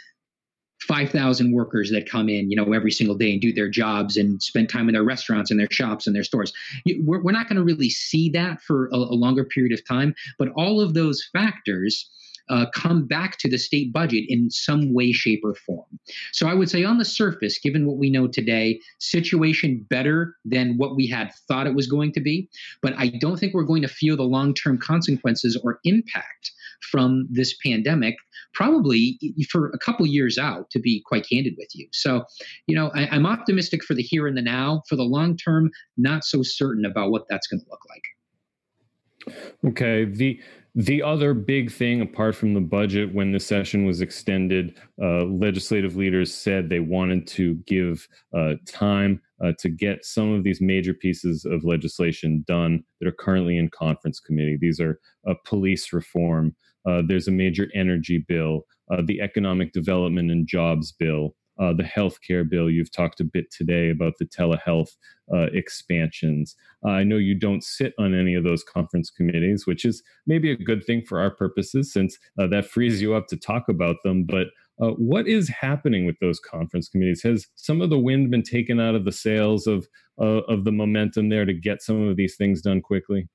5,000 0.86 1.52
workers 1.52 1.90
that 1.90 2.08
come 2.08 2.28
in, 2.28 2.52
you 2.52 2.56
know, 2.56 2.72
every 2.72 2.92
single 2.92 3.16
day 3.16 3.32
and 3.32 3.40
do 3.40 3.52
their 3.52 3.68
jobs 3.68 4.16
and 4.16 4.40
spend 4.40 4.68
time 4.68 4.88
in 4.88 4.94
their 4.94 5.02
restaurants 5.02 5.50
and 5.50 5.58
their 5.58 5.68
shops 5.72 6.06
and 6.06 6.14
their 6.14 6.22
stores. 6.22 6.52
We're, 6.86 7.20
we're 7.20 7.32
not 7.32 7.48
going 7.48 7.56
to 7.56 7.64
really 7.64 7.90
see 7.90 8.30
that 8.30 8.62
for 8.62 8.86
a, 8.92 8.96
a 8.96 9.18
longer 9.18 9.44
period 9.44 9.72
of 9.72 9.84
time, 9.84 10.14
but 10.38 10.50
all 10.54 10.80
of 10.80 10.94
those 10.94 11.28
factors 11.32 12.08
uh, 12.50 12.66
come 12.74 13.06
back 13.06 13.38
to 13.38 13.48
the 13.48 13.58
state 13.58 13.92
budget 13.92 14.24
in 14.28 14.50
some 14.50 14.94
way, 14.94 15.12
shape, 15.12 15.40
or 15.44 15.54
form. 15.54 15.98
So 16.32 16.48
I 16.48 16.54
would 16.54 16.70
say, 16.70 16.84
on 16.84 16.98
the 16.98 17.04
surface, 17.04 17.58
given 17.58 17.86
what 17.86 17.98
we 17.98 18.10
know 18.10 18.26
today, 18.26 18.80
situation 18.98 19.86
better 19.88 20.36
than 20.44 20.76
what 20.76 20.96
we 20.96 21.06
had 21.06 21.32
thought 21.46 21.66
it 21.66 21.74
was 21.74 21.86
going 21.86 22.12
to 22.12 22.20
be. 22.20 22.48
But 22.82 22.94
I 22.96 23.08
don't 23.08 23.38
think 23.38 23.54
we're 23.54 23.64
going 23.64 23.82
to 23.82 23.88
feel 23.88 24.16
the 24.16 24.22
long 24.22 24.54
term 24.54 24.78
consequences 24.78 25.60
or 25.62 25.80
impact 25.84 26.52
from 26.90 27.26
this 27.30 27.56
pandemic 27.64 28.16
probably 28.54 29.18
for 29.50 29.70
a 29.70 29.78
couple 29.78 30.06
years 30.06 30.38
out 30.38 30.70
to 30.70 30.78
be 30.78 31.02
quite 31.04 31.26
candid 31.28 31.54
with 31.58 31.68
you 31.74 31.86
so 31.92 32.24
you 32.66 32.74
know 32.74 32.90
I, 32.94 33.08
i'm 33.08 33.26
optimistic 33.26 33.84
for 33.84 33.94
the 33.94 34.02
here 34.02 34.26
and 34.26 34.36
the 34.36 34.42
now 34.42 34.82
for 34.88 34.96
the 34.96 35.02
long 35.02 35.36
term 35.36 35.70
not 35.96 36.24
so 36.24 36.42
certain 36.42 36.84
about 36.84 37.10
what 37.10 37.24
that's 37.28 37.46
going 37.46 37.60
to 37.60 37.66
look 37.68 37.82
like 37.88 39.34
okay 39.66 40.04
the 40.04 40.40
the 40.78 41.02
other 41.02 41.34
big 41.34 41.72
thing, 41.72 42.00
apart 42.00 42.36
from 42.36 42.54
the 42.54 42.60
budget, 42.60 43.12
when 43.12 43.32
the 43.32 43.40
session 43.40 43.84
was 43.84 44.00
extended, 44.00 44.78
uh, 45.02 45.24
legislative 45.24 45.96
leaders 45.96 46.32
said 46.32 46.68
they 46.68 46.78
wanted 46.78 47.26
to 47.26 47.56
give 47.66 48.06
uh, 48.32 48.52
time 48.64 49.20
uh, 49.44 49.50
to 49.58 49.68
get 49.68 50.04
some 50.04 50.32
of 50.32 50.44
these 50.44 50.60
major 50.60 50.94
pieces 50.94 51.44
of 51.44 51.64
legislation 51.64 52.44
done 52.46 52.84
that 53.00 53.08
are 53.08 53.12
currently 53.18 53.58
in 53.58 53.68
conference 53.70 54.20
committee. 54.20 54.56
These 54.56 54.78
are 54.78 55.00
uh, 55.28 55.34
police 55.44 55.92
reform, 55.92 56.54
uh, 56.88 57.02
there's 57.04 57.26
a 57.26 57.32
major 57.32 57.68
energy 57.74 58.24
bill, 58.28 58.64
uh, 58.88 59.02
the 59.04 59.20
economic 59.20 59.72
development 59.72 60.30
and 60.30 60.46
jobs 60.46 60.92
bill, 60.92 61.34
uh, 61.58 61.72
the 61.72 61.82
healthcare 61.82 62.48
bill. 62.48 62.70
You've 62.70 62.92
talked 62.92 63.20
a 63.20 63.24
bit 63.24 63.50
today 63.50 63.90
about 63.90 64.14
the 64.18 64.26
telehealth 64.26 64.90
uh, 65.32 65.46
expansions. 65.52 66.56
Uh, 66.84 66.90
I 66.90 67.04
know 67.04 67.16
you 67.16 67.34
don't 67.34 67.64
sit 67.64 67.94
on 67.98 68.14
any 68.14 68.34
of 68.34 68.44
those 68.44 68.64
conference 68.64 69.10
committees, 69.10 69.66
which 69.66 69.84
is 69.84 70.02
maybe 70.26 70.50
a 70.50 70.56
good 70.56 70.84
thing 70.84 71.02
for 71.02 71.20
our 71.20 71.30
purposes 71.30 71.92
since 71.92 72.18
uh, 72.38 72.46
that 72.48 72.66
frees 72.66 73.02
you 73.02 73.14
up 73.14 73.26
to 73.28 73.36
talk 73.36 73.68
about 73.68 73.96
them. 74.04 74.24
But 74.24 74.48
uh, 74.80 74.90
what 74.90 75.26
is 75.26 75.48
happening 75.48 76.06
with 76.06 76.18
those 76.20 76.38
conference 76.38 76.88
committees? 76.88 77.22
Has 77.22 77.46
some 77.56 77.80
of 77.82 77.90
the 77.90 77.98
wind 77.98 78.30
been 78.30 78.42
taken 78.44 78.78
out 78.78 78.94
of 78.94 79.04
the 79.04 79.12
sails 79.12 79.66
of 79.66 79.86
uh, 80.20 80.42
of 80.48 80.64
the 80.64 80.72
momentum 80.72 81.28
there 81.28 81.44
to 81.44 81.54
get 81.54 81.82
some 81.82 82.08
of 82.08 82.16
these 82.16 82.36
things 82.36 82.62
done 82.62 82.80
quickly? 82.80 83.28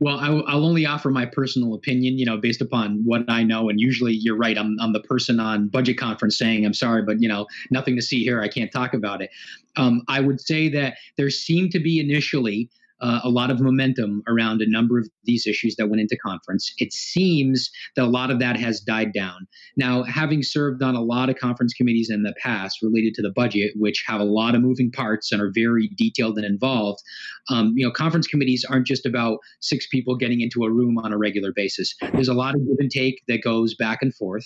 Well, 0.00 0.18
I, 0.18 0.30
will 0.30 0.64
only 0.64 0.86
offer 0.86 1.10
my 1.10 1.26
personal 1.26 1.74
opinion, 1.74 2.18
you 2.18 2.24
know, 2.24 2.36
based 2.36 2.60
upon 2.60 3.02
what 3.04 3.24
I 3.28 3.42
know. 3.42 3.68
And 3.68 3.80
usually, 3.80 4.12
you're 4.12 4.36
right. 4.36 4.56
I'm 4.56 4.76
I'm 4.80 4.92
the 4.92 5.00
person 5.00 5.40
on 5.40 5.68
budget 5.68 5.98
conference 5.98 6.38
saying, 6.38 6.64
"I'm 6.64 6.74
sorry, 6.74 7.02
but 7.02 7.20
you 7.20 7.28
know, 7.28 7.46
nothing 7.70 7.96
to 7.96 8.02
see 8.02 8.22
here. 8.22 8.40
I 8.40 8.48
can't 8.48 8.70
talk 8.70 8.94
about 8.94 9.22
it." 9.22 9.30
Um, 9.76 10.02
I 10.08 10.20
would 10.20 10.40
say 10.40 10.68
that 10.70 10.98
there 11.16 11.30
seemed 11.30 11.72
to 11.72 11.80
be 11.80 11.98
initially 11.98 12.70
uh, 13.00 13.20
a 13.24 13.28
lot 13.28 13.50
of 13.50 13.60
momentum 13.60 14.22
around 14.26 14.60
a 14.60 14.68
number 14.68 14.98
of 14.98 15.08
these 15.24 15.46
issues 15.46 15.76
that 15.76 15.88
went 15.88 16.00
into 16.00 16.16
conference. 16.24 16.72
It 16.78 16.92
seems 16.92 17.70
that 17.94 18.04
a 18.04 18.06
lot 18.06 18.30
of 18.30 18.38
that 18.38 18.56
has 18.56 18.80
died 18.80 19.12
down. 19.12 19.46
Now, 19.76 20.02
having 20.04 20.42
served 20.42 20.82
on 20.82 20.94
a 20.94 21.02
lot 21.02 21.28
of 21.28 21.36
conference 21.36 21.74
committees 21.74 22.10
in 22.10 22.22
the 22.22 22.34
past 22.42 22.78
related 22.82 23.14
to 23.14 23.22
the 23.22 23.32
budget, 23.32 23.72
which 23.76 24.04
have 24.06 24.20
a 24.20 24.24
lot 24.24 24.54
of 24.54 24.62
moving 24.62 24.90
parts 24.90 25.32
and 25.32 25.42
are 25.42 25.52
very 25.54 25.90
detailed 25.96 26.36
and 26.36 26.46
involved, 26.46 27.02
um, 27.50 27.72
you 27.76 27.84
know, 27.84 27.92
conference 27.92 28.26
committees 28.26 28.64
aren't 28.68 28.86
just 28.86 29.06
about 29.06 29.38
six 29.60 29.86
people 29.86 30.16
getting 30.16 30.40
into 30.40 30.64
a 30.64 30.70
room 30.70 30.98
on 30.98 31.12
a 31.12 31.18
regular 31.18 31.52
basis. 31.54 31.94
There's 32.12 32.28
a 32.28 32.34
lot 32.34 32.54
of 32.54 32.60
give 32.66 32.76
and 32.78 32.90
take 32.90 33.22
that 33.28 33.42
goes 33.42 33.74
back 33.74 33.98
and 34.02 34.14
forth. 34.14 34.44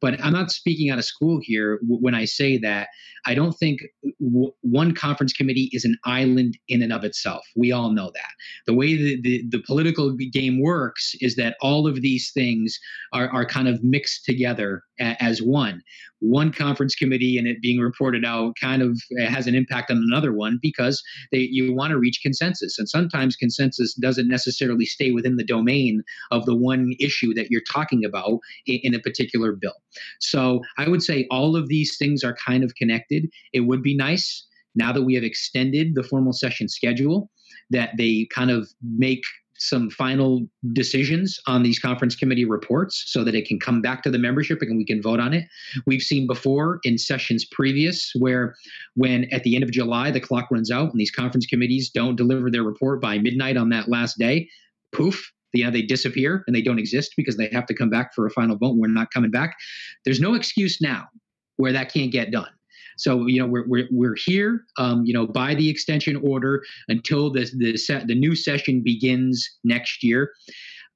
But 0.00 0.22
I'm 0.22 0.32
not 0.32 0.50
speaking 0.50 0.90
out 0.90 0.98
of 0.98 1.04
school 1.04 1.38
here 1.42 1.78
when 1.82 2.14
I 2.14 2.24
say 2.24 2.58
that. 2.58 2.88
I 3.24 3.34
don't 3.34 3.52
think 3.52 3.80
w- 4.20 4.52
one 4.62 4.94
conference 4.94 5.32
committee 5.32 5.70
is 5.72 5.84
an 5.84 5.96
island 6.04 6.58
in 6.68 6.82
and 6.82 6.92
of 6.92 7.04
itself. 7.04 7.44
We 7.56 7.70
all 7.70 7.91
know 7.92 8.10
that. 8.14 8.30
The 8.66 8.74
way 8.74 8.96
the, 8.96 9.20
the, 9.22 9.44
the 9.48 9.62
political 9.66 10.12
game 10.32 10.60
works 10.60 11.14
is 11.20 11.36
that 11.36 11.56
all 11.60 11.86
of 11.86 12.02
these 12.02 12.30
things 12.32 12.78
are, 13.12 13.28
are 13.28 13.46
kind 13.46 13.68
of 13.68 13.82
mixed 13.82 14.24
together 14.24 14.82
as 14.98 15.42
one. 15.42 15.82
One 16.20 16.52
conference 16.52 16.94
committee 16.94 17.36
and 17.36 17.48
it 17.48 17.60
being 17.60 17.80
reported 17.80 18.24
out 18.24 18.54
kind 18.60 18.80
of 18.80 18.98
has 19.26 19.46
an 19.46 19.54
impact 19.54 19.90
on 19.90 19.96
another 19.96 20.32
one 20.32 20.58
because 20.62 21.02
they, 21.32 21.48
you 21.50 21.74
want 21.74 21.90
to 21.90 21.98
reach 21.98 22.20
consensus. 22.22 22.78
And 22.78 22.88
sometimes 22.88 23.34
consensus 23.36 23.94
doesn't 23.94 24.28
necessarily 24.28 24.86
stay 24.86 25.10
within 25.10 25.36
the 25.36 25.44
domain 25.44 26.02
of 26.30 26.46
the 26.46 26.54
one 26.54 26.92
issue 27.00 27.34
that 27.34 27.50
you're 27.50 27.62
talking 27.72 28.04
about 28.04 28.38
in, 28.66 28.80
in 28.84 28.94
a 28.94 29.00
particular 29.00 29.52
bill. 29.52 29.74
So 30.20 30.60
I 30.78 30.88
would 30.88 31.02
say 31.02 31.26
all 31.30 31.56
of 31.56 31.68
these 31.68 31.96
things 31.98 32.22
are 32.22 32.36
kind 32.46 32.62
of 32.62 32.74
connected. 32.76 33.28
It 33.52 33.60
would 33.60 33.82
be 33.82 33.96
nice 33.96 34.46
now 34.74 34.92
that 34.92 35.02
we 35.02 35.14
have 35.14 35.24
extended 35.24 35.94
the 35.94 36.02
formal 36.02 36.32
session 36.32 36.68
schedule 36.68 37.30
that 37.72 37.96
they 37.96 38.26
kind 38.34 38.50
of 38.50 38.68
make 38.96 39.24
some 39.58 39.90
final 39.90 40.40
decisions 40.72 41.38
on 41.46 41.62
these 41.62 41.78
conference 41.78 42.16
committee 42.16 42.44
reports 42.44 43.04
so 43.06 43.22
that 43.22 43.34
it 43.34 43.46
can 43.46 43.60
come 43.60 43.80
back 43.80 44.02
to 44.02 44.10
the 44.10 44.18
membership 44.18 44.60
and 44.60 44.76
we 44.76 44.84
can 44.84 45.00
vote 45.00 45.20
on 45.20 45.32
it. 45.32 45.44
We've 45.86 46.02
seen 46.02 46.26
before 46.26 46.80
in 46.82 46.98
sessions 46.98 47.44
previous 47.44 48.10
where 48.18 48.56
when 48.94 49.32
at 49.32 49.44
the 49.44 49.54
end 49.54 49.62
of 49.62 49.70
July 49.70 50.10
the 50.10 50.20
clock 50.20 50.50
runs 50.50 50.70
out 50.70 50.90
and 50.90 50.98
these 50.98 51.12
conference 51.12 51.46
committees 51.46 51.90
don't 51.90 52.16
deliver 52.16 52.50
their 52.50 52.64
report 52.64 53.00
by 53.00 53.18
midnight 53.18 53.56
on 53.56 53.68
that 53.68 53.88
last 53.88 54.18
day, 54.18 54.48
poof, 54.90 55.32
know, 55.54 55.70
they 55.70 55.82
disappear 55.82 56.42
and 56.46 56.56
they 56.56 56.62
don't 56.62 56.78
exist 56.78 57.14
because 57.16 57.36
they 57.36 57.48
have 57.52 57.66
to 57.66 57.74
come 57.74 57.90
back 57.90 58.14
for 58.14 58.26
a 58.26 58.30
final 58.30 58.56
vote. 58.56 58.76
We're 58.76 58.88
not 58.88 59.12
coming 59.12 59.30
back. 59.30 59.56
There's 60.04 60.20
no 60.20 60.34
excuse 60.34 60.80
now 60.80 61.08
where 61.56 61.72
that 61.72 61.92
can't 61.92 62.10
get 62.10 62.30
done. 62.30 62.48
So 62.96 63.26
you 63.26 63.40
know 63.40 63.46
we're 63.46 63.66
we're, 63.66 63.88
we're 63.90 64.16
here, 64.16 64.64
um, 64.78 65.04
you 65.04 65.14
know, 65.14 65.26
by 65.26 65.54
the 65.54 65.68
extension 65.68 66.16
order 66.16 66.62
until 66.88 67.30
the 67.30 67.44
the 67.56 68.04
the 68.06 68.14
new 68.14 68.34
session 68.34 68.82
begins 68.82 69.48
next 69.64 70.02
year. 70.02 70.32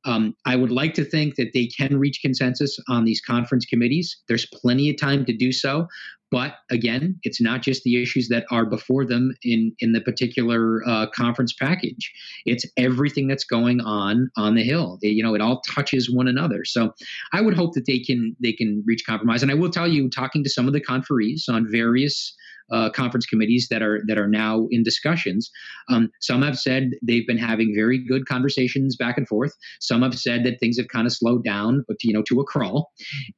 Um, 0.05 0.37
I 0.45 0.55
would 0.55 0.71
like 0.71 0.95
to 0.95 1.05
think 1.05 1.35
that 1.35 1.53
they 1.53 1.67
can 1.67 1.99
reach 1.99 2.21
consensus 2.23 2.79
on 2.89 3.05
these 3.05 3.21
conference 3.21 3.67
committees. 3.67 4.17
There's 4.29 4.47
plenty 4.47 4.89
of 4.89 5.01
time 5.01 5.25
to 5.25 5.37
do 5.37 5.51
so. 5.51 5.89
But 6.31 6.55
again, 6.71 7.19
it's 7.23 7.41
not 7.41 7.63
just 7.63 7.85
the 7.85 8.03
issues 8.03 8.29
that 8.29 8.47
are 8.51 8.67
before 8.67 9.05
them 9.05 9.35
in, 9.43 9.73
in 9.79 9.93
the 9.93 10.01
particular 10.01 10.83
uh, 10.87 11.07
conference 11.15 11.53
package. 11.53 12.13
It's 12.45 12.65
everything 12.77 13.29
that's 13.29 13.45
going 13.45 13.81
on 13.81 14.31
on 14.37 14.55
the 14.55 14.65
Hill. 14.65 14.99
You 15.03 15.23
know, 15.23 15.35
it 15.35 15.41
all 15.41 15.61
touches 15.69 16.11
one 16.13 16.27
another. 16.27 16.65
So 16.65 16.93
I 17.33 17.41
would 17.41 17.55
hope 17.55 17.75
that 17.75 17.87
they 17.87 18.01
can 18.01 18.37
they 18.43 18.53
can 18.53 18.83
reach 18.87 19.05
compromise. 19.07 19.43
And 19.43 19.53
I 19.53 19.55
will 19.55 19.71
tell 19.71 19.87
you, 19.87 20.11
talking 20.11 20.43
to 20.43 20.51
some 20.51 20.67
of 20.67 20.73
the 20.73 20.81
conferees 20.81 21.45
on 21.49 21.71
various 21.71 22.35
uh, 22.73 22.91
conference 22.91 23.27
committees 23.27 23.69
that 23.71 23.83
are 23.83 24.03
that 24.09 24.19
are 24.19 24.29
now 24.29 24.67
in 24.71 24.83
discussions. 24.83 25.51
Um, 25.89 26.11
some 26.21 26.43
have 26.43 26.59
said 26.59 26.91
they've 27.03 27.27
been 27.27 27.39
having 27.39 27.73
very 27.75 28.05
good 28.05 28.27
conversations 28.27 28.97
back 28.97 29.17
and 29.17 29.29
forth. 29.29 29.53
Some 29.81 30.03
have 30.03 30.19
said 30.19 30.45
that 30.45 30.59
things 30.59 30.77
have 30.79 30.89
kind 30.89 31.07
of 31.07 31.13
slowed 31.13 31.45
down, 31.45 31.85
but 31.87 31.99
you 32.03 32.13
know, 32.13 32.23
to 32.23 32.41
a 32.41 32.45
crawl, 32.45 32.91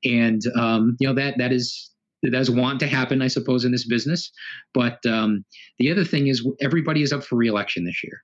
and 0.05 0.40
um, 0.57 0.96
you 1.01 1.07
know 1.07 1.14
that 1.14 1.35
that 1.38 1.53
is 1.53 1.90
that 2.22 2.33
does 2.33 2.50
want 2.50 2.81
to 2.81 2.87
happen, 2.87 3.22
I 3.22 3.28
suppose, 3.28 3.64
in 3.64 3.72
this 3.72 3.87
business. 3.87 4.31
But 4.74 5.04
um, 5.07 5.44
the 5.78 5.90
other 5.90 6.04
thing 6.04 6.28
is, 6.28 6.46
everybody 6.61 7.02
is 7.02 7.12
up 7.12 7.24
for 7.24 7.37
reelection 7.37 7.85
this 7.85 8.02
year. 8.02 8.22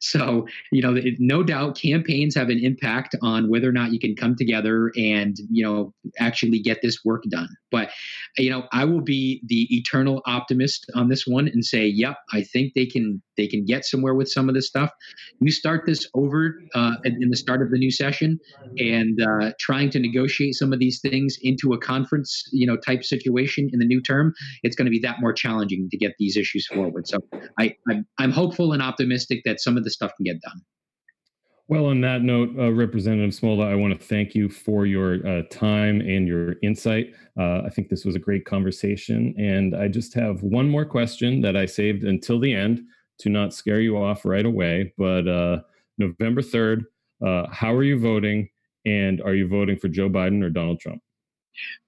So, 0.00 0.46
you 0.72 0.82
know, 0.82 1.00
no 1.18 1.42
doubt 1.42 1.76
campaigns 1.76 2.34
have 2.34 2.48
an 2.48 2.58
impact 2.62 3.16
on 3.22 3.50
whether 3.50 3.68
or 3.68 3.72
not 3.72 3.92
you 3.92 3.98
can 3.98 4.14
come 4.14 4.36
together 4.36 4.92
and, 4.96 5.36
you 5.50 5.64
know, 5.64 5.92
actually 6.18 6.60
get 6.60 6.82
this 6.82 7.04
work 7.04 7.24
done. 7.30 7.48
But, 7.70 7.90
you 8.36 8.50
know, 8.50 8.64
I 8.72 8.84
will 8.84 9.02
be 9.02 9.42
the 9.46 9.66
eternal 9.76 10.22
optimist 10.26 10.90
on 10.94 11.08
this 11.08 11.26
one 11.26 11.48
and 11.48 11.64
say, 11.64 11.86
yep, 11.86 12.16
I 12.32 12.42
think 12.42 12.72
they 12.74 12.86
can 12.86 13.22
they 13.36 13.46
can 13.46 13.64
get 13.64 13.84
somewhere 13.84 14.14
with 14.14 14.28
some 14.28 14.48
of 14.48 14.54
this 14.54 14.66
stuff. 14.66 14.90
You 15.40 15.52
start 15.52 15.84
this 15.86 16.08
over 16.14 16.60
uh, 16.74 16.96
in 17.04 17.30
the 17.30 17.36
start 17.36 17.62
of 17.62 17.70
the 17.70 17.78
new 17.78 17.90
session 17.90 18.38
and 18.78 19.20
uh, 19.20 19.52
trying 19.60 19.90
to 19.90 20.00
negotiate 20.00 20.56
some 20.56 20.72
of 20.72 20.80
these 20.80 21.00
things 21.00 21.38
into 21.42 21.72
a 21.72 21.78
conference, 21.78 22.48
you 22.52 22.66
know, 22.66 22.76
type 22.76 23.04
situation 23.04 23.70
in 23.72 23.78
the 23.78 23.86
new 23.86 24.02
term, 24.02 24.34
it's 24.64 24.74
going 24.74 24.86
to 24.86 24.90
be 24.90 24.98
that 25.00 25.20
more 25.20 25.32
challenging 25.32 25.88
to 25.90 25.96
get 25.96 26.14
these 26.18 26.36
issues 26.36 26.66
forward. 26.66 27.06
So 27.06 27.18
I, 27.60 27.76
I'm, 27.88 28.04
I'm 28.18 28.32
hopeful 28.32 28.72
and 28.72 28.82
optimistic 28.82 29.42
that 29.44 29.60
some 29.60 29.76
of 29.76 29.84
this 29.88 29.94
stuff 29.94 30.12
can 30.16 30.24
get 30.24 30.40
done. 30.42 30.60
Well, 31.68 31.86
on 31.86 32.00
that 32.00 32.22
note, 32.22 32.50
uh, 32.58 32.72
Representative 32.72 33.30
Smola, 33.30 33.70
I 33.70 33.74
want 33.74 33.98
to 33.98 34.06
thank 34.06 34.34
you 34.34 34.48
for 34.48 34.86
your 34.86 35.26
uh, 35.26 35.42
time 35.50 36.00
and 36.00 36.26
your 36.26 36.54
insight. 36.62 37.12
Uh, 37.38 37.60
I 37.60 37.68
think 37.68 37.88
this 37.88 38.06
was 38.06 38.14
a 38.14 38.18
great 38.18 38.46
conversation. 38.46 39.34
And 39.38 39.76
I 39.76 39.88
just 39.88 40.14
have 40.14 40.42
one 40.42 40.70
more 40.70 40.86
question 40.86 41.42
that 41.42 41.56
I 41.56 41.66
saved 41.66 42.04
until 42.04 42.40
the 42.40 42.54
end 42.54 42.80
to 43.18 43.28
not 43.28 43.52
scare 43.52 43.80
you 43.80 43.98
off 43.98 44.24
right 44.24 44.46
away. 44.46 44.94
But 44.96 45.28
uh, 45.28 45.60
November 45.98 46.40
3rd, 46.40 46.84
uh, 47.26 47.48
how 47.50 47.74
are 47.74 47.84
you 47.84 47.98
voting? 47.98 48.48
And 48.86 49.20
are 49.20 49.34
you 49.34 49.46
voting 49.46 49.76
for 49.76 49.88
Joe 49.88 50.08
Biden 50.08 50.42
or 50.42 50.48
Donald 50.48 50.80
Trump? 50.80 51.02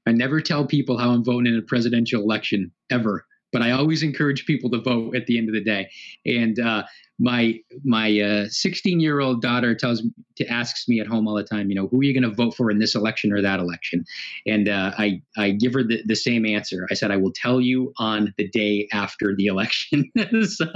I 0.07 0.13
never 0.13 0.43
tell 0.43 0.67
people 0.67 0.99
how 0.99 1.11
I'm 1.11 1.25
voting 1.25 1.55
in 1.55 1.59
a 1.59 1.63
presidential 1.63 2.21
election 2.21 2.71
ever 2.91 3.25
but 3.53 3.63
I 3.63 3.73
always 3.73 4.03
encourage 4.03 4.47
people 4.47 4.71
to 4.71 4.81
vote 4.81 5.17
at 5.17 5.27
the 5.27 5.39
end 5.39 5.49
of 5.49 5.55
the 5.55 5.63
day. 5.63 5.91
And 6.25 6.59
uh, 6.59 6.85
my 7.21 7.61
my 7.85 8.47
16 8.49 8.99
uh, 8.99 9.01
year 9.01 9.21
old 9.21 9.43
daughter 9.43 9.75
tells 9.75 10.03
to 10.37 10.47
asks 10.47 10.89
me 10.89 11.01
at 11.01 11.07
home 11.07 11.29
all 11.29 11.35
the 11.35 11.45
time, 11.45 11.69
you 11.69 11.77
know, 11.77 11.87
who 11.87 12.01
are 12.01 12.03
you 12.03 12.19
going 12.19 12.29
to 12.29 12.35
vote 12.35 12.55
for 12.55 12.71
in 12.71 12.79
this 12.79 12.95
election 12.95 13.31
or 13.31 13.43
that 13.43 13.61
election? 13.61 14.05
And 14.47 14.69
uh, 14.69 14.93
I 14.97 15.21
I 15.37 15.51
give 15.51 15.75
her 15.75 15.83
the, 15.83 16.03
the 16.07 16.17
same 16.17 16.47
answer. 16.47 16.87
I 16.91 16.95
said 16.95 17.11
I 17.11 17.19
will 17.19 17.33
tell 17.35 17.61
you 17.61 17.93
on 17.99 18.33
the 18.39 18.49
day 18.49 18.89
after 18.93 19.35
the 19.37 19.47
election. 19.47 20.11
so, 20.45 20.67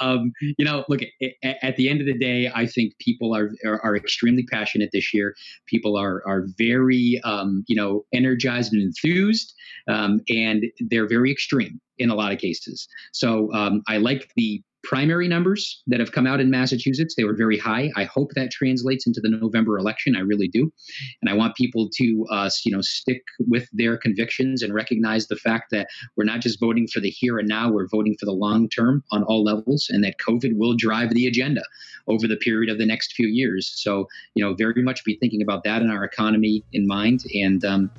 um, 0.00 0.32
you 0.58 0.64
know, 0.64 0.84
look 0.88 1.00
at, 1.02 1.56
at, 1.62 1.76
the 1.76 1.88
end 1.88 2.00
of 2.00 2.06
the 2.06 2.18
day, 2.18 2.50
I 2.54 2.66
think 2.66 2.92
people 2.98 3.34
are 3.34 3.50
are, 3.64 3.80
are 3.82 3.96
extremely 3.96 4.44
passionate 4.44 4.90
this 4.92 5.14
year. 5.14 5.34
People 5.66 5.96
are 5.96 6.22
are 6.26 6.46
very 6.58 7.18
um, 7.24 7.64
you 7.66 7.76
know 7.76 8.04
energized 8.12 8.74
and 8.74 8.82
enthused, 8.82 9.54
um, 9.88 10.20
and 10.28 10.64
they're 10.80 11.08
very 11.08 11.32
extreme 11.32 11.80
in 11.98 12.10
a 12.10 12.14
lot 12.14 12.32
of 12.32 12.38
cases. 12.38 12.86
So 13.12 13.52
um, 13.54 13.82
I 13.88 13.96
like 13.96 14.30
the 14.36 14.62
primary 14.82 15.28
numbers 15.28 15.82
that 15.86 16.00
have 16.00 16.12
come 16.12 16.26
out 16.26 16.40
in 16.40 16.50
Massachusetts. 16.50 17.14
They 17.16 17.24
were 17.24 17.34
very 17.34 17.58
high. 17.58 17.90
I 17.96 18.04
hope 18.04 18.32
that 18.34 18.50
translates 18.50 19.06
into 19.06 19.20
the 19.20 19.28
November 19.28 19.78
election. 19.78 20.16
I 20.16 20.20
really 20.20 20.48
do, 20.48 20.72
and 21.20 21.30
I 21.30 21.34
want 21.34 21.54
people 21.54 21.88
to, 21.96 22.26
uh, 22.30 22.50
you 22.64 22.72
know, 22.72 22.80
stick 22.80 23.22
with 23.38 23.68
their 23.72 23.96
convictions 23.96 24.62
and 24.62 24.74
recognize 24.74 25.28
the 25.28 25.36
fact 25.36 25.70
that 25.70 25.88
we're 26.16 26.24
not 26.24 26.40
just 26.40 26.60
voting 26.60 26.86
for 26.86 27.00
the 27.00 27.10
here 27.10 27.38
and 27.38 27.48
now. 27.48 27.70
We're 27.70 27.88
voting 27.88 28.16
for 28.18 28.26
the 28.26 28.32
long 28.32 28.68
term 28.68 29.02
on 29.12 29.22
all 29.24 29.44
levels, 29.44 29.88
and 29.90 30.02
that 30.04 30.16
COVID 30.18 30.56
will 30.56 30.74
drive 30.76 31.14
the 31.14 31.26
agenda 31.26 31.62
over 32.08 32.26
the 32.26 32.36
period 32.36 32.70
of 32.70 32.78
the 32.78 32.86
next 32.86 33.12
few 33.12 33.28
years. 33.28 33.72
So, 33.76 34.08
you 34.34 34.44
know, 34.44 34.54
very 34.54 34.82
much 34.82 35.04
be 35.04 35.16
thinking 35.16 35.42
about 35.42 35.64
that 35.64 35.82
in 35.82 35.90
our 35.90 36.04
economy 36.04 36.64
in 36.72 36.86
mind, 36.86 37.24
and 37.34 37.64
um, 37.64 37.90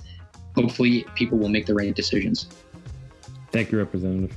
hopefully, 0.55 1.05
people 1.15 1.37
will 1.37 1.49
make 1.49 1.65
the 1.65 1.73
right 1.73 1.95
decisions. 1.95 2.47
Thank 3.51 3.71
you, 3.71 3.77
Representative. 3.77 4.35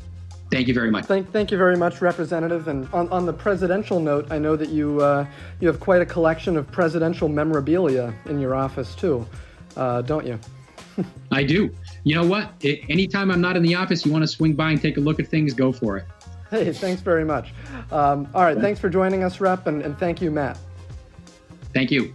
Thank 0.51 0.69
you 0.69 0.75
very 0.75 0.91
much. 0.91 1.07
Thank, 1.07 1.33
thank 1.33 1.51
you 1.51 1.59
very 1.59 1.77
much, 1.77 2.01
Representative. 2.01 2.69
And 2.69 2.89
on, 2.93 3.09
on 3.09 3.27
the 3.27 3.33
presidential 3.33 3.99
note, 3.99 4.31
I 4.31 4.39
know 4.39 4.55
that 4.57 4.69
you 4.69 5.01
uh, 5.01 5.27
you 5.61 5.67
have 5.69 5.81
quite 5.81 6.03
a 6.03 6.07
collection 6.07 6.57
of 6.57 6.71
presidential 6.71 7.29
memorabilia 7.29 8.15
in 8.27 8.39
your 8.39 8.55
office 8.55 8.95
too, 8.95 9.27
uh, 9.77 10.03
don't 10.03 10.27
you? 10.27 10.39
I 11.33 11.43
do. 11.43 11.71
You 12.05 12.15
know 12.15 12.27
what? 12.27 12.53
It, 12.61 12.81
anytime 12.89 13.31
I'm 13.31 13.41
not 13.41 13.57
in 13.57 13.63
the 13.63 13.75
office, 13.75 14.07
you 14.07 14.13
want 14.13 14.23
to 14.23 14.29
swing 14.29 14.55
by 14.55 14.71
and 14.71 14.81
take 14.81 14.97
a 14.97 15.01
look 15.01 15.19
at 15.19 15.27
things, 15.27 15.53
go 15.53 15.73
for 15.73 15.97
it. 15.97 16.07
Hey, 16.51 16.73
thanks 16.73 17.03
very 17.03 17.25
much. 17.25 17.53
Um, 17.91 18.29
all 18.33 18.45
right, 18.45 18.57
thanks 18.57 18.79
for 18.79 18.89
joining 18.89 19.25
us, 19.25 19.41
Rep, 19.41 19.67
and, 19.67 19.83
and 19.83 19.99
thank 19.99 20.23
you, 20.23 20.31
Matt. 20.31 20.59
Thank 21.75 21.91
you. 21.91 22.15